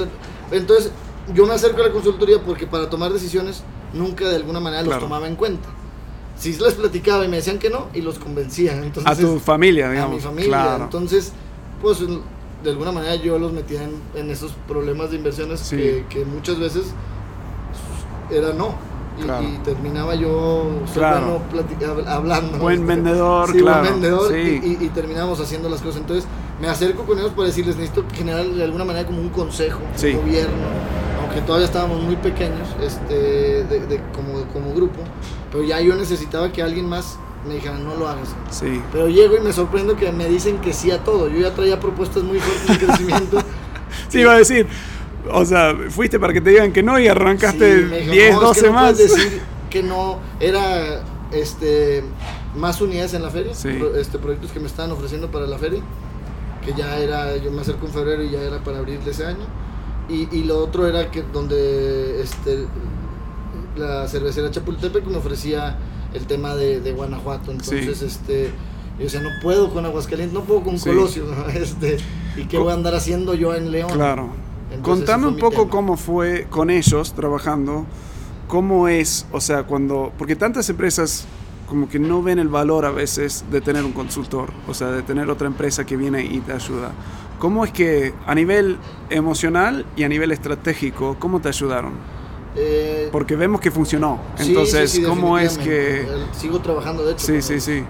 [0.52, 0.92] Entonces,
[1.34, 5.00] yo me acerco a la consultoría porque para tomar decisiones nunca de alguna manera Claro.
[5.02, 5.68] los tomaba en cuenta.
[6.38, 8.74] Si les platicaba y me decían que no y los convencía.
[8.74, 10.16] Entonces, A tu familia, a digamos.
[10.16, 10.48] mi familia.
[10.50, 10.84] Claro.
[10.84, 11.32] Entonces,
[11.82, 12.00] pues
[12.66, 15.78] de alguna manera yo los metía en, en esos problemas de inversiones Sí.
[15.78, 16.94] que, que muchas veces
[18.30, 18.76] era no.
[19.18, 19.48] Y, Claro.
[19.48, 21.40] y terminaba yo Claro.
[21.54, 22.58] bueno hablando.
[22.58, 23.80] Buen este, vendedor, sí, claro.
[23.82, 24.34] buen vendedor.
[24.34, 24.62] Sí.
[24.64, 24.90] Y, y-
[25.40, 26.02] haciendo las cosas.
[26.02, 26.26] Entonces
[26.60, 30.08] me acerco con ellos para decirles, necesito generar de alguna manera como un consejo, Sí.
[30.08, 30.54] un gobierno,
[31.22, 35.00] aunque todavía estábamos muy pequeños este, de, de- como, como grupo.
[35.52, 38.30] Pero ya yo necesitaba que alguien más me dijera, no lo hagas.
[38.52, 38.82] Sí.
[38.92, 41.28] Pero llego y me sorprendo que me dicen que sí a todo.
[41.30, 43.38] Yo ya traía propuestas muy fuertes de crecimiento.
[44.10, 44.68] Sí, iba a decir.
[45.32, 48.38] O sea, fuiste para que te digan que no y arrancaste Sí, dijo, 10, "No,
[48.42, 48.98] es 12 que no más.
[48.98, 52.04] decir que no era este
[52.56, 53.70] más unidades en la feria, Sí.
[53.70, 55.82] pro- este proyectos que me estaban ofreciendo para la feria,
[56.64, 59.26] que ya era, yo me acerco en febrero y ya era para abril de ese
[59.26, 59.46] año.
[60.10, 62.66] Y, y lo otro era que donde este
[63.78, 65.78] la cervecería Chapultepec me ofrecía
[66.16, 67.52] el tema de, de Guanajuato.
[67.52, 68.06] Entonces, Sí.
[68.06, 68.52] este
[68.98, 70.90] yo decía, no puedo con Aguascalientes, no puedo con Sí.
[70.90, 71.48] Colosio, ¿no?
[71.54, 71.98] este,
[72.38, 73.92] y qué voy a andar haciendo yo en León.
[73.92, 74.30] Claro.
[74.72, 75.70] Entonces, Contame un poco tema.
[75.70, 77.86] cómo fue con ellos trabajando,
[78.48, 81.26] cómo es, o sea, cuando, porque tantas empresas
[81.68, 85.02] como que no ven el valor a veces de tener un consultor, o sea, de
[85.02, 86.92] tener otra empresa que viene y te ayuda.
[87.40, 88.78] ¿Cómo es que a nivel
[89.10, 91.94] emocional y a nivel estratégico, cómo te ayudaron?
[92.56, 94.20] Eh, Porque vemos que funcionó.
[94.40, 96.08] Entonces, sí, sí, ¿cómo es que...?
[96.38, 97.26] Sigo trabajando, de hecho.
[97.26, 97.84] Sí, sí, sí.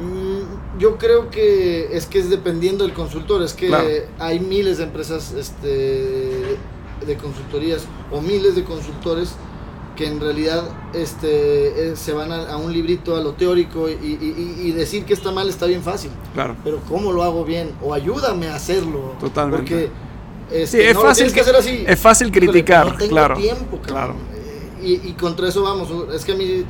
[0.00, 3.42] Mm, Yo creo que es que es dependiendo del consultor.
[3.42, 3.86] Es que Claro.
[4.18, 6.56] hay miles de empresas este,
[7.06, 9.34] de consultorías o miles de consultores
[9.96, 10.64] que en realidad
[10.94, 14.72] este, eh, se van a, a un librito, a lo teórico y, y- y- y
[14.72, 16.10] decir que está mal está bien fácil.
[16.32, 16.56] Claro.
[16.64, 17.72] Pero ¿cómo lo hago bien?
[17.82, 19.14] O ayúdame a hacerlo.
[19.20, 19.58] Totalmente.
[19.70, 19.90] Porque
[20.50, 21.84] Sí, este, es no fácil tienes que hacer así.
[21.86, 23.36] Es fácil Híjole, criticar, no tengo claro.
[23.36, 23.78] tiempo.
[23.86, 24.14] Claro.
[24.82, 25.88] Y, y contra eso vamos.
[26.12, 26.64] Es que a mí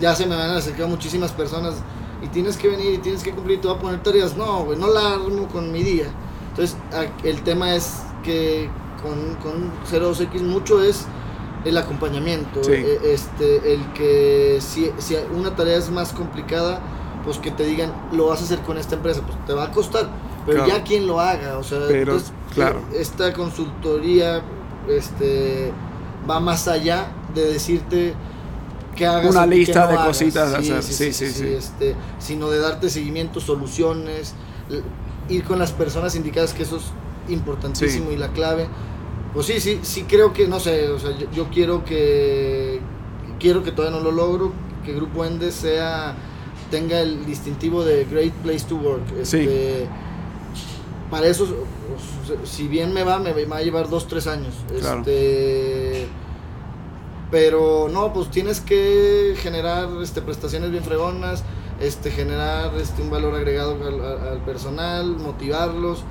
[0.00, 1.74] ya se me van a acercar muchísimas personas
[2.22, 3.60] y tienes que venir y tienes que cumplir.
[3.60, 4.36] Te voy a poner tareas.
[4.36, 6.06] No, güey, no la armo con mi día.
[6.50, 6.76] Entonces,
[7.24, 7.94] el tema es
[8.24, 8.68] que
[9.02, 11.06] con, con 02X mucho es
[11.64, 12.62] el acompañamiento.
[12.64, 12.72] Sí.
[12.72, 16.80] eh, Este, el que si, si una tarea es más complicada,
[17.24, 19.22] pues que te digan, lo vas a hacer con esta empresa.
[19.22, 20.08] Pues te va a costar.
[20.46, 20.78] Pero Claro.
[20.78, 21.58] ya quien lo haga.
[21.58, 22.80] O sea, Pero, entonces, claro.
[22.94, 24.42] esta consultoría
[24.88, 25.72] este
[26.28, 28.14] va más allá de decirte
[28.96, 30.06] que hagas Una lista no de hagas.
[30.08, 30.82] cositas hacer.
[30.82, 31.46] Sí, sí, sí.
[31.46, 34.34] Este, sino de darte seguimiento, soluciones,
[35.28, 36.84] ir con las personas indicadas, que eso es
[37.28, 38.66] importantísimo y la clave.
[39.34, 42.80] Pues sí, sí, sí creo que, no sé, o sea, yo, yo quiero que,
[43.38, 44.52] quiero que todavía no lo logro,
[44.84, 46.16] que Grupo Ende sea
[46.70, 49.02] tenga el distintivo de Great Place to Work.
[49.20, 49.86] Este,
[51.10, 51.46] Para eso,
[52.44, 54.54] si bien me va, me va a llevar dos, tres años.
[54.74, 56.06] Este,
[57.30, 61.44] pero no, pues tienes que generar este, prestaciones bien fregonas,
[61.80, 63.76] este, generar este, un valor agregado
[64.30, 66.04] al, personal, motivarlos.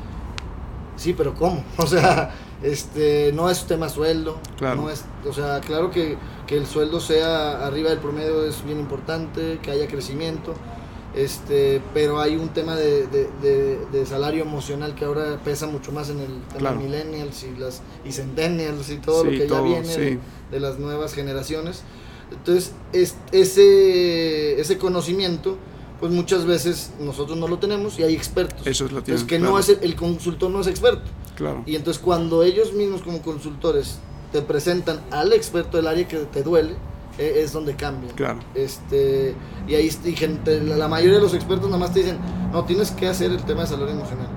[0.96, 1.64] Sí, pero ¿cómo?
[1.78, 4.38] O sea, este, no es tema sueldo.
[4.62, 8.80] No es, o sea, claro que, que el sueldo sea arriba del promedio es bien
[8.80, 10.54] importante, que haya crecimiento
[11.18, 16.20] este, pero hay un tema de, de, salario emocional que ahora pesa mucho más en
[16.20, 20.20] el tema millennials y las y centennials y todo lo que ya viene
[20.52, 21.82] de, las nuevas generaciones.
[22.32, 25.58] Entonces, es, ese, ese conocimiento,
[26.00, 28.68] pues muchas veces nosotros no lo tenemos y hay expertos.
[28.68, 31.10] Eso es lo tienen, que no es el, consultor no es experto.
[31.36, 31.64] Claro.
[31.66, 33.98] Y entonces cuando ellos mismos como consultores
[34.32, 36.76] te presentan al experto del área que te duele,
[37.18, 38.12] es donde cambia.
[38.14, 38.40] Claro.
[38.54, 39.36] Este,
[39.68, 42.18] y ahí y gente, la mayoría de los expertos nada más te dicen,
[42.52, 44.28] no, tienes que hacer el tema de salud emocional.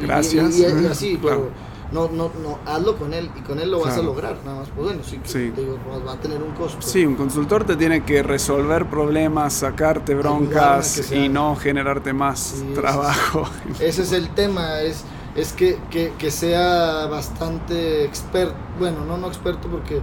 [0.00, 0.58] Gracias.
[0.58, 1.50] Y, así, pero
[1.92, 4.68] no, no, no, hazlo con él y con él lo vas a lograr, nada más.
[4.68, 6.82] Pues bueno, sí, Digo, va a tener un costo.
[6.82, 13.44] Sí, un consultor te tiene que resolver problemas, sacarte broncas y no generarte más trabajo.
[13.80, 19.28] Ese es el tema, es, es que, que, que sea bastante experto, bueno, no, no
[19.28, 20.00] experto porque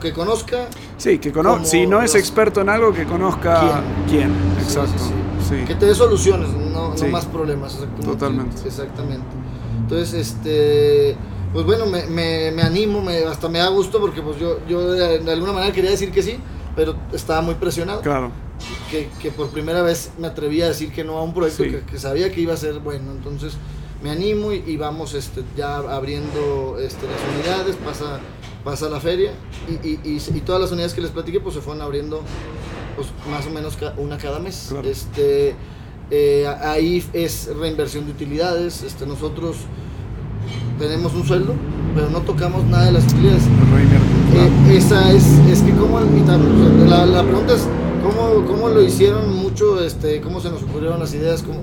[0.00, 0.68] que conozca.
[0.96, 1.64] Sí, que conozca.
[1.64, 4.32] Si no es experto en algo, que conozca quién.
[4.60, 5.02] Exacto.
[5.66, 7.78] Que te dé soluciones, no, más problemas.
[8.04, 8.66] Totalmente.
[8.66, 9.26] Exactamente.
[9.82, 11.16] Entonces, este.
[11.52, 12.06] Pues bueno, me,
[12.50, 15.90] me, animo, me, hasta me da gusto porque pues yo, yo de, alguna manera quería
[15.90, 16.38] decir que sí,
[16.74, 18.02] pero estaba muy presionado.
[18.02, 18.30] Claro.
[18.90, 21.98] Que, que por primera vez me atreví a decir que no a un proyecto que,
[21.98, 23.12] sabía que iba a ser bueno.
[23.12, 23.54] Entonces
[24.02, 28.20] me animo y, y vamos este, ya abriendo este, las unidades, pasa
[28.66, 29.30] pasa la feria
[29.68, 32.20] y, y, y, todas las unidades que les platiqué pues se fueron abriendo
[32.96, 34.74] pues más o menos una cada mes.
[34.82, 35.54] Este,
[36.10, 39.54] eh, ahí es reinversión de utilidades, este, nosotros
[40.80, 41.54] tenemos un sueldo,
[41.94, 43.44] pero no tocamos nada de las utilidades.
[43.44, 47.68] Eh, esa es, es que como la, la, pregunta es
[48.02, 51.60] ¿cómo, cómo lo hicieron mucho, este, cómo se nos ocurrieron las ideas, cómo,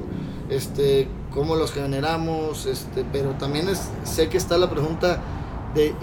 [0.49, 5.22] este, cómo los generamos, este, pero también es, sé que está la pregunta
[5.76, 5.93] de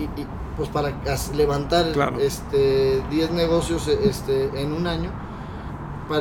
[0.60, 0.92] pues para
[1.34, 1.86] levantar
[2.20, 5.10] este 10 negocios este en un año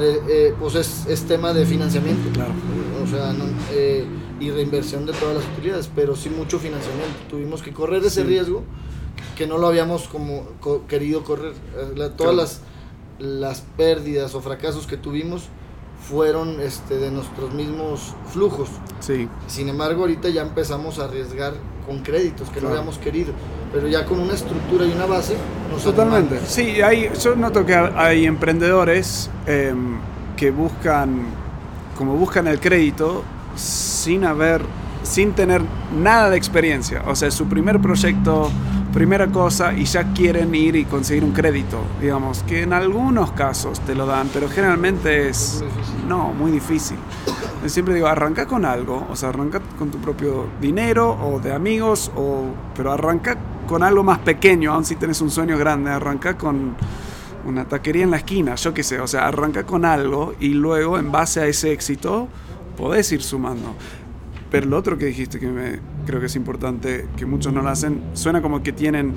[0.01, 2.39] eh, pues es, tema de financiamiento.
[3.03, 3.35] O sea
[3.73, 4.05] eh,
[4.39, 7.17] y reinversión de todas las utilidades pero sí mucho financiamiento.
[7.29, 8.63] Tuvimos que correr ese riesgo
[9.35, 10.47] que no lo habíamos como
[10.87, 11.51] querido correr.
[11.97, 12.61] Eh, todas las
[13.19, 15.49] las pérdidas o fracasos que tuvimos
[16.01, 18.69] fueron este, de nuestros mismos flujos.
[19.01, 19.27] Sí.
[19.47, 21.55] Sin embargo, ahorita ya empezamos a arriesgar
[21.89, 23.33] con créditos que no habíamos querido
[23.71, 25.35] pero ya con una estructura y una base.
[25.83, 26.39] Totalmente.
[26.47, 29.97] Sí, hay, yo noto que hay emprendedores em,
[30.35, 31.25] que buscan,
[31.97, 33.23] como buscan el crédito
[33.55, 34.61] sin haber,
[35.03, 35.61] sin tener
[35.95, 37.03] nada de experiencia.
[37.07, 38.49] O sea, su primer proyecto,
[38.91, 41.79] primera cosa, y ya quieren ir y conseguir un crédito.
[42.01, 45.63] Digamos, que en algunos casos te lo dan, pero generalmente es,
[46.07, 46.97] no, muy difícil.
[47.65, 52.09] Siempre digo, arranca con algo, o sea, arranca con tu propio dinero o de amigos,
[52.15, 53.37] o, pero arranca
[53.67, 56.75] con algo más pequeño, aun si tienes un sueño grande, arranca con
[57.45, 60.97] una taquería en la esquina, yo qué sé, o sea, arranca con algo y luego
[60.97, 62.29] en base a ese éxito
[62.77, 63.75] podés ir sumando.
[64.49, 67.69] Pero lo otro que dijiste que me, creo que es importante, que muchos no lo
[67.69, 69.13] hacen, suena como que tienen,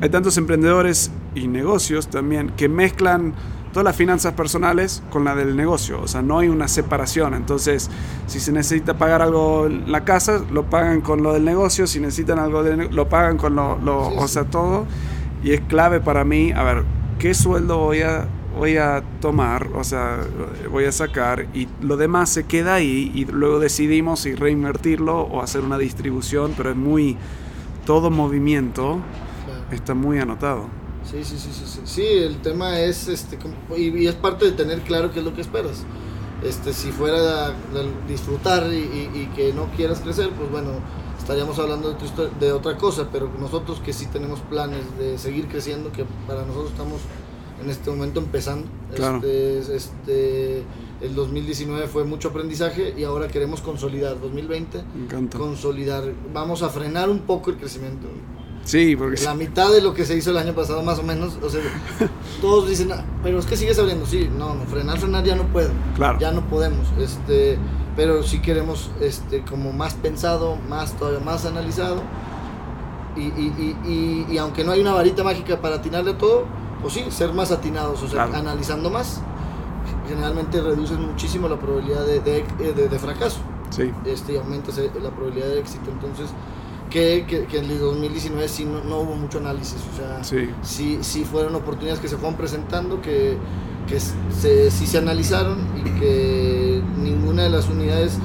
[0.00, 3.34] hay tantos emprendedores y negocios también que mezclan
[3.72, 6.00] todas las finanzas personales con la del negocio.
[6.00, 7.34] O sea, no hay una separación.
[7.34, 7.90] Entonces,
[8.26, 11.86] si se necesita pagar algo en la casa, lo pagan con lo del negocio.
[11.86, 14.86] Si necesitan algo, de, lo pagan con lo, o sea, todo.
[15.42, 16.84] Y es clave para mí, a ver,
[17.18, 18.26] ¿qué sueldo voy a,
[18.58, 19.68] voy a tomar?
[19.74, 20.18] O sea,
[20.70, 25.40] voy a sacar y lo demás se queda ahí y luego decidimos si reinvertirlo o
[25.40, 27.16] hacer una distribución, pero es muy,
[27.86, 29.00] todo movimiento
[29.70, 30.79] está muy anotado.
[31.08, 32.02] Sí, sí, sí, sí, sí.
[32.02, 33.38] el tema es, este,
[33.76, 35.84] y, es parte de tener claro qué es lo que esperas.
[36.44, 37.54] Este, si fuera
[38.08, 40.70] disfrutar y, que no quieras crecer, pues bueno,
[41.18, 41.96] estaríamos hablando de,
[42.40, 46.70] de, otra cosa, pero nosotros que sí tenemos planes de seguir creciendo, que para nosotros
[46.70, 47.00] estamos
[47.62, 48.66] en este momento empezando.
[48.92, 50.62] Este, este,
[51.00, 54.20] el 2019 fue mucho aprendizaje y ahora queremos consolidar.
[54.20, 54.82] 2020,
[55.36, 56.04] consolidar.
[56.32, 58.08] Vamos a frenar un poco el crecimiento.
[58.70, 59.20] Sí, porque...
[59.24, 61.38] La mitad de lo que se hizo el año pasado, más o menos.
[61.42, 61.60] O sea,
[62.40, 64.06] todos dicen, ah, pero es que sigues abriendo.
[64.06, 65.70] Sí, no, no, frenar, frenar ya no puedo.
[65.96, 66.18] Claro.
[66.20, 66.86] Ya no podemos.
[66.98, 67.58] Este,
[67.96, 72.02] pero sí queremos este, como más pensado, más todavía más analizado.
[73.16, 76.44] Y, y, y, y, aunque no hay una varita mágica para atinarle todo,
[76.80, 78.36] pues sí, ser más atinados, o sea, Claro.
[78.38, 79.20] analizando más,
[80.08, 83.40] generalmente reduces muchísimo la probabilidad de, de- de- de fracaso
[83.70, 85.90] Sí, este, y aumentas la probabilidad de éxito.
[85.90, 86.26] Entonces,
[86.90, 90.50] que, que, que en el 2019 sí no, no hubo mucho análisis, o sea, sí,
[90.62, 93.36] sí, sí fueron oportunidades que se fueron presentando, que,
[93.88, 98.18] que se, sí se analizaron y que ninguna de las unidades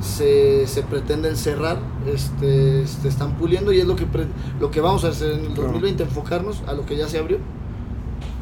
[0.00, 4.26] se, se pretenden cerrar, este, se están puliendo y es lo que, pre-
[4.60, 5.62] lo que vamos a hacer en el Claro.
[5.64, 7.38] 2020, enfocarnos a lo que ya se abrió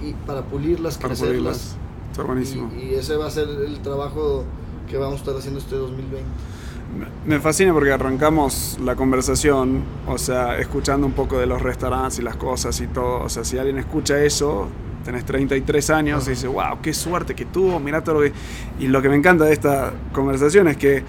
[0.03, 1.35] y para pulirlas, para crecerlas.
[1.37, 1.77] pulirlas.
[2.11, 2.71] Está buenísimo.
[2.77, 4.45] Y, y ese va a ser el trabajo
[4.89, 6.23] que vamos a estar haciendo este 2020.
[7.27, 12.23] Me fascina porque arrancamos la conversación, o sea, escuchando un poco de los restaurantes y
[12.23, 13.23] las cosas y todo.
[13.23, 14.69] O sea, si alguien escucha eso,
[15.05, 18.33] tenés 33 años y dice, wow, qué suerte que tuvo, mirá todo lo que...
[18.79, 21.03] Y lo que me encanta de esta conversación es que,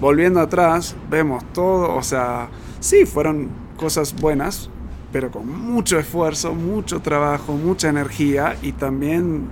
[0.00, 2.48] volviendo atrás, vemos todo, o sea,
[2.80, 4.70] sí, fueron cosas buenas,
[5.12, 9.48] pero con mucho esfuerzo, mucho trabajo, mucha energía y también,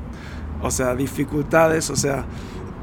[0.63, 2.27] o sea, dificultades, o sea,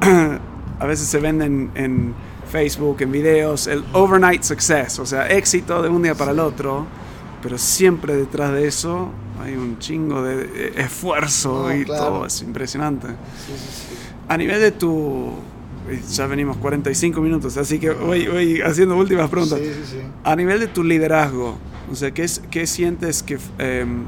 [0.79, 2.13] a veces se venden en
[2.57, 6.85] Facebook, en videos, el overnight success, o sea, éxito de un día para el otro,
[7.41, 9.09] pero siempre detrás de eso
[9.43, 12.05] hay un chingo de eh, esfuerzo No, y claro.
[12.05, 13.07] todo, es impresionante.
[13.07, 13.95] Sí, sí, sí.
[14.29, 15.31] A nivel de tu...
[15.89, 19.59] eh, Ya venimos 45 minutos, así que voy, voy haciendo últimas preguntas.
[20.23, 21.57] A nivel de tu liderazgo,
[21.91, 24.03] o sea, ¿qué, es- qué sientes que em,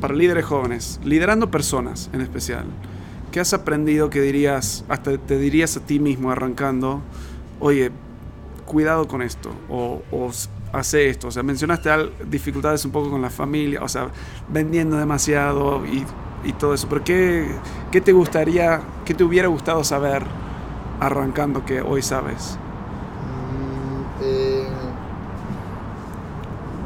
[0.00, 2.64] para líderes jóvenes, liderando personas en especial,
[3.30, 7.02] qué has aprendido que dirías, hasta te dirías a ti mismo arrancando,
[7.60, 7.92] oye,
[8.66, 10.02] cuidado con esto, o,
[10.72, 14.10] hace esto, o sea, mencionaste al- dificultades un poco con la familia, o sea,
[14.48, 16.06] vendiendo demasiado y,
[16.42, 20.24] y todo eso, pero ¿qué, ¿qué te gustaría, qué te hubiera gustado saber
[20.98, 22.60] arrancando que hoy sabes?
[23.22, 24.98] Mm, eh,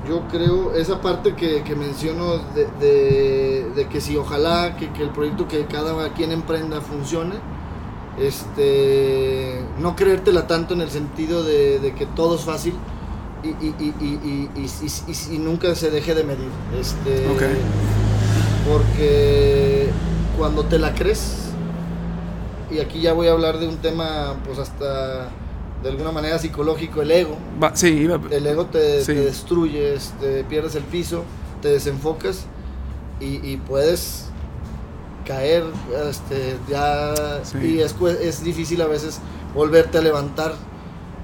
[0.08, 5.02] yo creo esa parte que, que menciono de, de- de que si ojalá que, que
[5.02, 7.34] el proyecto que cada quien emprenda funcione,
[8.18, 12.74] este, no creértela tanto en el sentido de, de que todo es fácil
[13.42, 14.50] y, y- y-
[15.34, 16.48] y- nunca se deje de medir.
[16.78, 17.26] Este.
[18.68, 19.88] Porque
[20.38, 21.48] cuando te la crees,
[22.70, 25.28] y aquí ya voy a hablar de un tema pues hasta
[25.82, 27.36] de alguna manera psicológico, el ego.
[27.62, 29.06] Va- sí, El ego te, Sí.
[29.14, 31.24] te destruye, este, pierdes el piso,
[31.60, 32.44] te desenfocas
[33.20, 34.26] y, y puedes
[35.26, 35.64] caer,
[36.08, 37.14] este, ya,
[37.44, 37.58] Sí.
[37.76, 39.20] y es, es difícil a veces
[39.54, 40.54] volverte a levantar.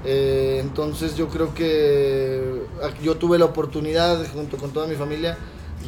[0.05, 5.37] Eh, entonces yo creo que aquí yo tuve la oportunidad, junto con toda mi familia,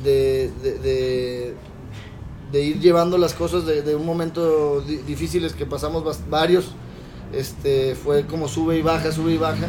[0.05, 1.55] de, de- de-
[2.51, 6.73] de ir llevando las cosas de, de un momento di- difíciles que pasamos varios.
[7.33, 9.66] Este, fue como sube y baja, sube y baja.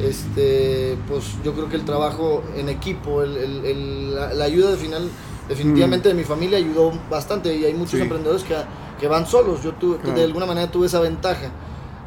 [0.00, 4.70] Este, pues yo creo que el trabajo en equipo, el- el- el- la, la ayuda
[4.70, 5.08] de final,
[5.48, 8.02] definitivamente de mi familia ayudó bastante y hay muchos Sí.
[8.02, 8.54] emprendedores que,
[9.00, 9.62] que van solos.
[9.62, 10.16] Yo tuve, Claro.
[10.18, 11.50] de alguna manera tuve esa ventaja.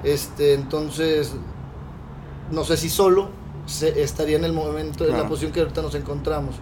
[0.04, 1.34] Este, entonces,
[2.52, 3.30] no sé si solo
[3.66, 5.30] se, estaría en el momento, en la Claro.
[5.30, 6.56] posición que ahorita nos encontramos.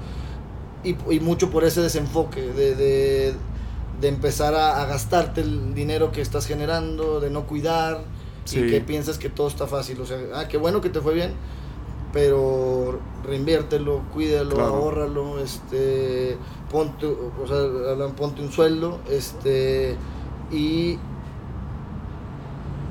[0.83, 3.33] Y, y mucho por ese desenfoque de, de,
[4.01, 8.01] de empezar a, a gastarte el dinero que estás generando, de no cuidar
[8.49, 8.59] Sí.
[8.59, 9.99] y que piensas que todo está fácil.
[10.01, 11.33] O sea, ah, qué bueno que te fue bien,
[12.13, 14.69] pero reinviértelo, cuídalo, Claro.
[14.75, 16.37] ahórralo, este,
[16.71, 19.95] ponte, o sea, ponte un sueldo, este,
[20.51, 20.97] y,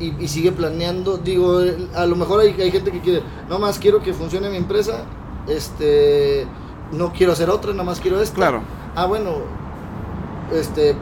[0.00, 1.18] y, y sigue planeando.
[1.18, 1.58] Digo,
[1.94, 5.04] a lo mejor hay, hay gente que quiere, no más quiero que funcione mi empresa,
[5.48, 6.46] este,
[6.92, 8.36] no quiero hacer otra, nada más quiero esta.
[8.36, 8.62] claro,
[8.94, 9.32] Ah, bueno,
[10.52, 10.94] este,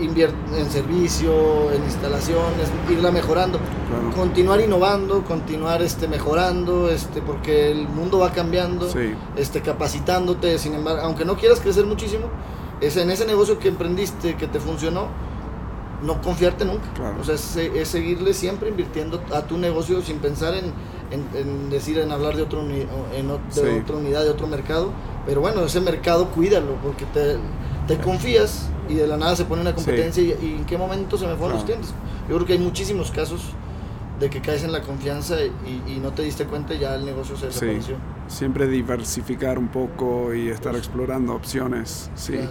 [0.00, 4.14] en servicio, en instalaciones, irla mejorando, claro.
[4.16, 10.74] continuar innovando, continuar este, mejorando, este, porque el mundo va cambiando, Sí, este, capacitándote, sin
[10.74, 12.24] embargo, aunque no quieras crecer muchísimo,
[12.80, 15.06] es en ese negocio que emprendiste, que te funcionó,
[16.02, 16.92] no confiarte nunca.
[16.94, 17.16] Claro.
[17.20, 20.72] O sea, es, se- es seguirle siempre invirtiendo a tu negocio sin pensar en,
[21.12, 23.78] en- en decir, en hablar de, otro en ot- de Sí.
[23.84, 24.90] otra unidad, de otro mercado.
[25.26, 27.36] Pero bueno, ese mercado cuídalo, porque te,
[27.96, 31.16] te confías y de la nada se pone una competencia y, y en qué momento
[31.18, 31.80] se me fueron los Claro.
[31.80, 31.94] clientes.
[32.28, 33.40] Yo creo que hay muchísimos casos
[34.20, 37.04] de que caes en la confianza y, y no te diste cuenta y ya el
[37.04, 37.66] negocio se Sí.
[37.66, 37.96] desapareció.
[38.28, 42.10] siempre diversificar un poco y estar explorando opciones.
[42.14, 42.32] Sí.
[42.34, 42.50] Claro.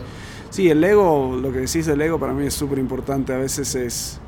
[0.50, 3.34] Sí, el ego, lo que decís del ego para mí es súper importante.
[3.34, 4.20] A veces es.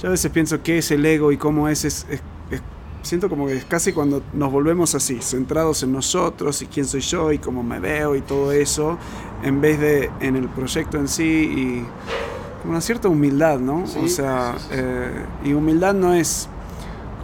[0.00, 1.84] Yo a veces pienso qué es el ego y cómo es.
[1.86, 2.60] es, es- es-
[3.00, 7.00] siento como que es casi cuando nos volvemos así, centrados en nosotros y quién soy
[7.00, 8.98] yo y cómo me veo y todo eso,
[9.42, 13.86] en vez de en el proyecto en sí y una cierta humildad, ¿no?
[13.86, 14.74] Sí, o sea, sí, sí.
[14.76, 16.48] eh, y humildad no es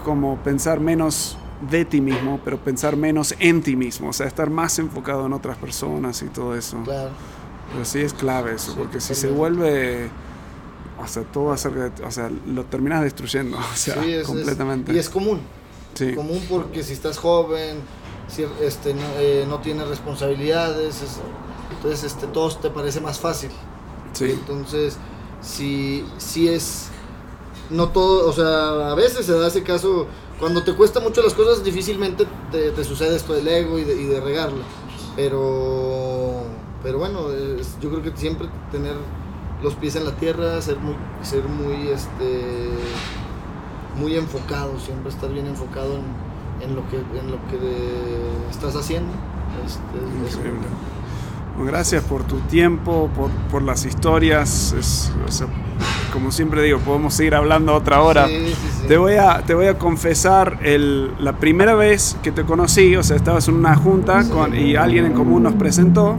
[0.05, 1.39] como pensar menos
[1.71, 5.33] de ti mismo, pero pensar menos en ti mismo, o sea, estar más enfocado en
[5.33, 6.83] otras personas y todo eso.
[6.85, 7.11] Claro.
[7.73, 10.09] Pero sí es clave eso, porque si se vuelve,
[11.03, 14.93] o sea, todo acerca de, o sea, lo terminas destruyendo, o sea, completamente.
[14.93, 15.41] y es común.
[15.95, 16.15] Sí.
[16.15, 17.79] Común porque si estás joven,
[18.29, 21.03] si este, no, eh, no tienes responsabilidades,
[21.71, 23.51] entonces este, todo te parece más fácil.
[24.13, 24.25] Sí.
[24.31, 24.97] Entonces,
[25.41, 26.89] si, si es,
[27.71, 30.07] no todo, o sea, a veces se da ese caso,
[30.39, 34.05] cuando te cuesta mucho las cosas, difícilmente te, sucede esto del ego y de, y
[34.05, 34.63] de regarlo.
[35.17, 36.45] Pero,
[36.83, 37.29] pero bueno,
[37.81, 38.95] yo creo que siempre tener
[39.63, 42.71] los pies en la tierra, ser muy, ser muy, este,
[43.97, 45.99] muy enfocado, siempre estar bien enfocado
[46.61, 49.13] en, lo, que, en lo que estás haciendo.
[49.67, 49.99] Este,
[51.65, 53.11] gracias por tu tiempo,
[53.51, 54.75] por, las historias.
[56.13, 58.27] como siempre digo, podemos seguir hablando otra hora.
[58.87, 63.03] Te, voy a, te voy a confesar, el, la primera vez que te conocí, o
[63.03, 66.17] sea, estabas en una junta con, y alguien en común nos presentó.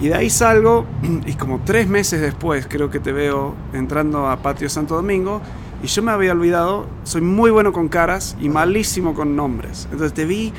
[0.00, 0.86] Y de ahí salgo
[1.26, 5.40] y como tres meses después creo que te veo entrando a Patio Santo Domingo
[5.82, 9.88] y yo me había olvidado, soy muy bueno con caras y malísimo con nombres.
[9.90, 10.52] Entonces te vi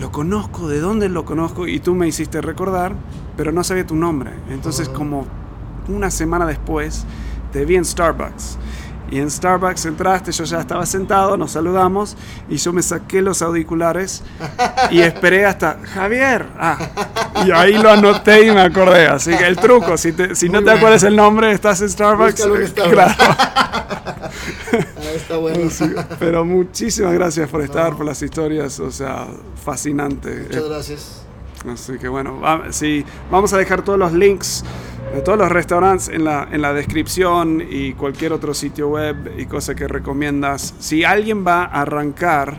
[0.00, 2.94] lo conozco, de dónde lo conozco, y tú me hiciste recordar,
[3.36, 4.32] pero no sabía tu nombre.
[4.48, 4.94] Entonces, oh.
[4.94, 5.26] como
[5.88, 7.04] una semana después,
[7.52, 8.58] te vi en Starbucks.
[9.10, 12.16] Y en Starbucks entraste, yo ya estaba sentado, nos saludamos
[12.48, 14.22] y yo me saqué los auriculares
[14.90, 16.46] y esperé hasta Javier.
[16.56, 16.78] Ah,
[17.44, 19.08] y ahí lo anoté y me acordé.
[19.08, 22.48] Así que el truco, si, si no te acuerdas el nombre, estás en Starbucks.
[22.74, 23.14] Claro.
[24.72, 25.68] Ah, está bueno.
[26.18, 29.26] pero muchísimas gracias por estar, por las historias, o sea,
[29.64, 30.44] fascinante.
[30.48, 31.22] Muchas gracias.
[31.68, 32.40] Así que bueno,
[32.70, 34.64] sí, vamos a dejar todos los links
[35.14, 39.46] de todos los restaurantes en la, en la descripción y cualquier otro sitio web y
[39.46, 40.74] cosa que recomiendas.
[40.78, 42.58] Si alguien va a arrancar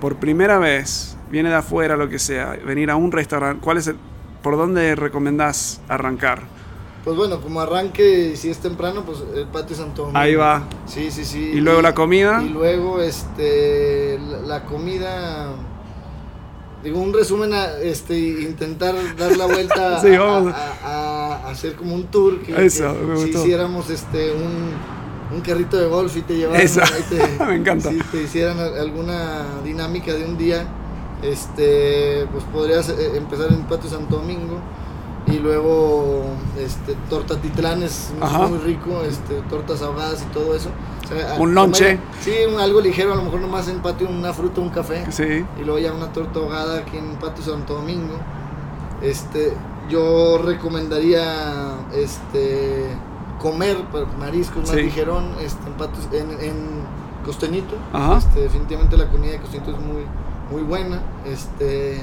[0.00, 3.86] por primera vez, viene de afuera, lo que sea, venir a un restaurante, ¿cuál es
[3.86, 3.96] el,
[4.42, 6.42] ¿por dónde recomendás arrancar?
[7.04, 10.18] Pues bueno, como arranque, si es temprano, pues el patio Santo Domingo.
[10.18, 10.64] Ahí va.
[10.86, 11.52] Sí, sí, sí.
[11.54, 12.42] ¿Y luego la comida?
[12.42, 15.54] Y luego, este, la, comida...
[16.82, 20.00] Digo, un resumen, a, este, intentar dar la vuelta
[20.84, 22.40] a, hacer como un tour.
[22.40, 26.62] Que, Eso, Si hiciéramos este, un, un, carrito de golf y te llevaran...
[27.48, 27.90] me encanta.
[27.90, 30.66] Si te hicieran alguna dinámica de un día,
[31.22, 34.60] este, pues podrías eh, empezar en patio Santo Domingo
[35.26, 36.24] y luego
[36.58, 38.10] este torta titlán es
[38.48, 40.70] muy, rico este tortas ahogadas y todo eso
[41.38, 41.98] un lonche.
[42.20, 45.04] sí algo ligero a lo mejor nomás en patio una fruta un café.
[45.10, 45.44] Sí.
[45.60, 48.14] Y luego ya una torta ahogada aquí en patio Santo Domingo.
[49.02, 49.52] Este
[49.88, 52.86] yo recomendaría este
[53.40, 53.78] comer
[54.18, 57.76] mariscos más ligerón este en, patio, en, Costeñito.
[58.16, 60.04] Este definitivamente la comida de Costeñito es muy
[60.50, 61.02] muy buena.
[61.26, 62.00] Este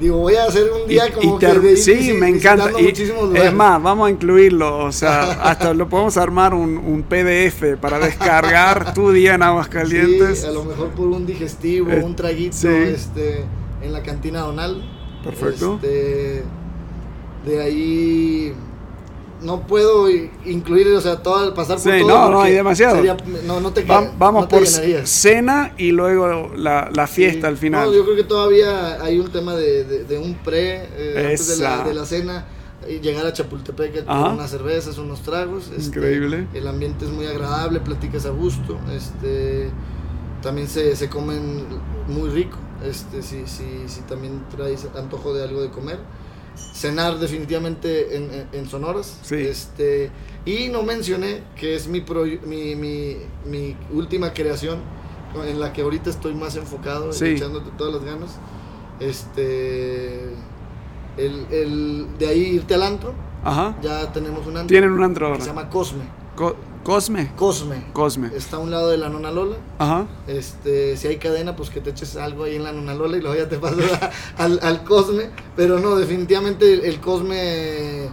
[0.00, 2.70] Digo, voy a hacer un día como que de Sí, me encanta.
[2.80, 4.86] Y, es más, vamos a incluirlo.
[4.86, 10.40] O sea, hasta lo podemos armar un, un, PDF para descargar tu día en Aguascalientes.
[10.40, 13.44] Sí, a lo mejor por un digestivo, un traguito este,
[13.82, 14.82] en la cantina Donal.
[15.22, 15.74] Perfecto.
[15.82, 16.44] Este,
[17.44, 18.54] de ahí
[19.42, 20.08] no puedo
[20.44, 22.08] incluir, o sea, todo, pasar por sí, todo.
[22.08, 23.02] No, no hay demasiado.
[23.46, 27.86] no, no te Vamos por cena y luego la, la fiesta al final.
[27.86, 31.64] No, yo creo que todavía hay un tema de, de, un pre, eh, antes de
[31.64, 32.46] la, de la cena
[32.88, 35.68] llegar a Chapultepec con unas cervezas, unos tragos.
[35.68, 36.46] Este, Increíble.
[36.54, 38.78] El ambiente es muy agradable, platicas a gusto.
[38.92, 39.70] Este,
[40.42, 41.66] también se, se comen
[42.08, 42.56] muy rico.
[42.84, 45.98] Este, si, si, si también traes antojo de algo de comer
[46.56, 49.20] cenar definitivamente en, en, Sonoras.
[49.30, 50.10] Este,
[50.44, 52.04] y no mencioné que es mi,
[52.46, 54.78] mi, mi, mi, última creación
[55.46, 58.38] en la que ahorita estoy más enfocado, echándote todas las ganas.
[58.98, 60.24] Este,
[61.16, 63.14] el, el, de ahí irte al antro.
[63.82, 64.68] Ya tenemos un antro.
[64.68, 66.02] Tienen un antro se llama Cosme.
[66.84, 67.32] Cosme.
[67.36, 67.84] Cosme.
[67.92, 68.30] Cosme.
[68.34, 69.56] Está a un lado de la Nona Lola.
[69.78, 70.06] Ajá.
[70.26, 73.20] Este, si hay cadena, pues que te eches algo ahí en la Nona Lola y
[73.20, 73.84] luego ya te pasas
[74.38, 75.30] al, Cosme.
[75.56, 78.08] Pero no, definitivamente el, Cosme.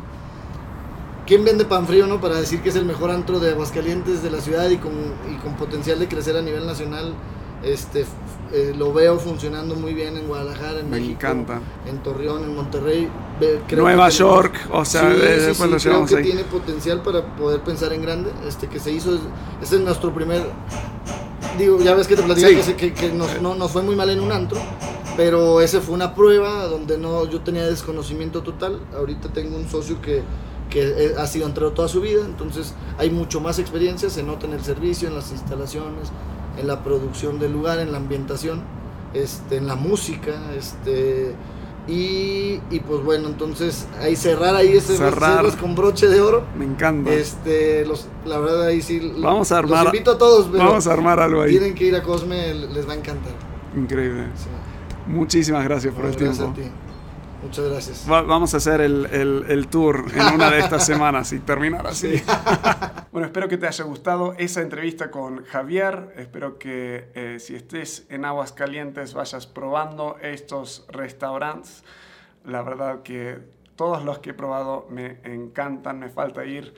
[1.26, 2.20] ¿Quién vende pan frío, no?
[2.20, 4.94] Para decir que es el mejor antro de Aguascalientes de la ciudad y con,
[5.32, 7.14] y con potencial de crecer a nivel nacional.
[7.64, 8.06] Este,
[8.54, 11.60] eh, lo veo funcionando muy bien en Guadalajara, en Me México, encanta.
[11.86, 13.10] en Torreón, en Monterrey.
[13.72, 18.32] Nueva York, o sea, creo que tiene potencial para poder pensar en grande.
[18.48, 19.20] Este que se hizo,
[19.62, 20.44] este es nuestro primer.
[21.58, 24.20] Digo, ya ves que te platicé que, que, nos, no, nos fue muy mal en
[24.20, 24.60] un antro,
[25.16, 28.80] pero ese fue una prueba donde no yo tenía desconocimiento total.
[28.96, 30.24] Ahorita tengo un socio que
[30.70, 34.54] que ha sido entrado toda su vida, entonces hay mucho más experiencia, se nota en
[34.54, 36.10] el servicio, en las instalaciones,
[36.58, 38.62] en la producción del lugar, en la ambientación,
[39.14, 41.34] este, en la música, este,
[41.90, 45.46] Y, y pues bueno, entonces ahí cerrar ahí ese Cerrar.
[45.58, 46.44] con broche de oro.
[46.60, 47.10] Me encanta.
[47.14, 49.14] Este, los, la verdad ahí sí.
[49.20, 51.52] Vamos a armar- Los invito a todos, Vamos a armar algo ahí.
[51.52, 53.32] tienen que ir a Cosme, les va a encantar.
[53.74, 54.24] Increíble.
[54.36, 54.48] Sí.
[55.10, 56.60] Muchísimas gracias por el Gracias tiempo.
[56.60, 56.70] a ti.
[57.48, 58.06] Muchas gracias.
[58.12, 61.88] Va- vamos a hacer el, el- el tour en una de estas semanas y terminar
[61.88, 62.22] así.
[63.12, 66.14] bueno, espero que te haya gustado esa entrevista con Javier.
[66.18, 71.84] Espero que eh, si estés en Aguas Calientes vayas probando estos restaurantes.
[72.44, 73.40] La verdad que
[73.76, 76.00] todos los que he probado me encantan.
[76.00, 76.74] Me falta ir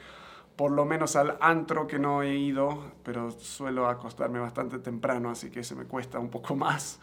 [0.55, 5.49] por lo menos al antro que no he ido, pero suelo acostarme bastante temprano, así
[5.49, 6.99] que se me cuesta un poco más.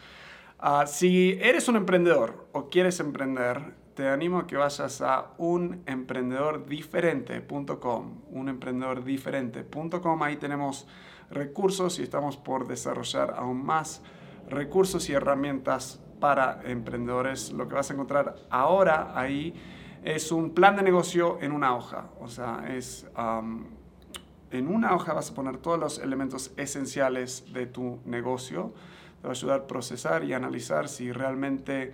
[0.59, 8.21] Ah, si eres un emprendedor o quieres emprender, te animo a que vayas a unemprendedordiferente.com.
[8.31, 10.23] Unemprendedordiferente.com.
[10.23, 10.87] Ahí tenemos
[11.29, 14.01] recursos y estamos por desarrollar aún más
[14.49, 17.51] recursos y herramientas para emprendedores.
[17.51, 19.53] Lo que vas a encontrar ahora ahí
[20.03, 22.09] es un plan de negocio en una hoja.
[22.19, 23.05] O sea, es...
[24.51, 28.73] en una hoja vas a poner todos los elementos esenciales de tu negocio.
[29.21, 31.93] Te va a ayudar a procesar y analizar si realmente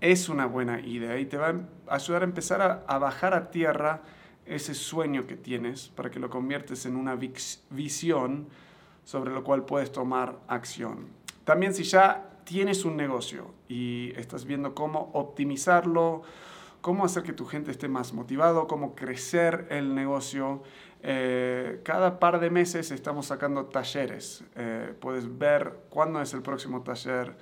[0.00, 1.54] es una buena idea y te va
[1.88, 4.02] a ayudar a empezar a, a bajar a tierra
[4.46, 7.16] ese sueño que tienes para que lo conviertes en una
[7.70, 8.48] visión
[9.04, 11.08] sobre lo cual puedes tomar acción.
[11.44, 16.22] También si ya tienes un negocio y estás viendo cómo optimizarlo,
[16.80, 20.62] cómo hacer que tu gente esté más motivado, cómo crecer el negocio.
[21.02, 24.42] Eh, cada par de meses estamos sacando talleres.
[24.56, 27.36] Eh, puedes ver cuándo es el próximo taller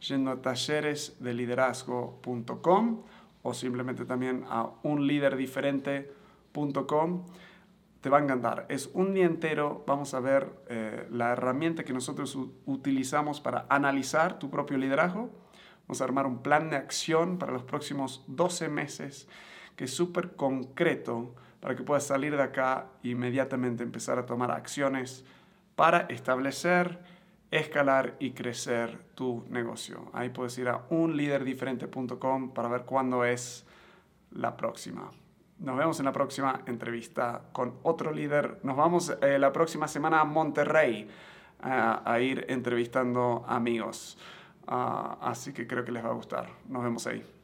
[0.00, 3.02] yendo a talleresdeliderazgo.com
[3.42, 7.24] o simplemente también a unliderdiferente.com.
[8.00, 8.66] Te va a encantar.
[8.68, 9.82] Es un día entero.
[9.86, 15.28] Vamos a ver eh, la herramienta que nosotros utilizamos para analizar tu propio liderazgo.
[15.86, 19.28] Vamos a armar un plan de acción para los próximos 12 meses
[19.80, 24.50] que es súper concreto para que puedas salir de acá e inmediatamente empezar a tomar
[24.50, 25.24] acciones
[25.76, 26.98] para establecer,
[27.50, 30.10] escalar y crecer tu negocio.
[30.12, 33.66] Ahí puedes ir a unliderdiferente.com para ver cuándo es
[34.30, 35.10] la próxima.
[35.58, 38.58] Nos vemos en la próxima entrevista con otro líder.
[38.62, 41.08] Nos vamos eh, la próxima semana a Monterrey
[41.60, 44.16] a, a ir entrevistando amigos.
[44.66, 46.48] Ah, así que creo que les va a gustar.
[46.68, 47.39] Nos vemos ahí.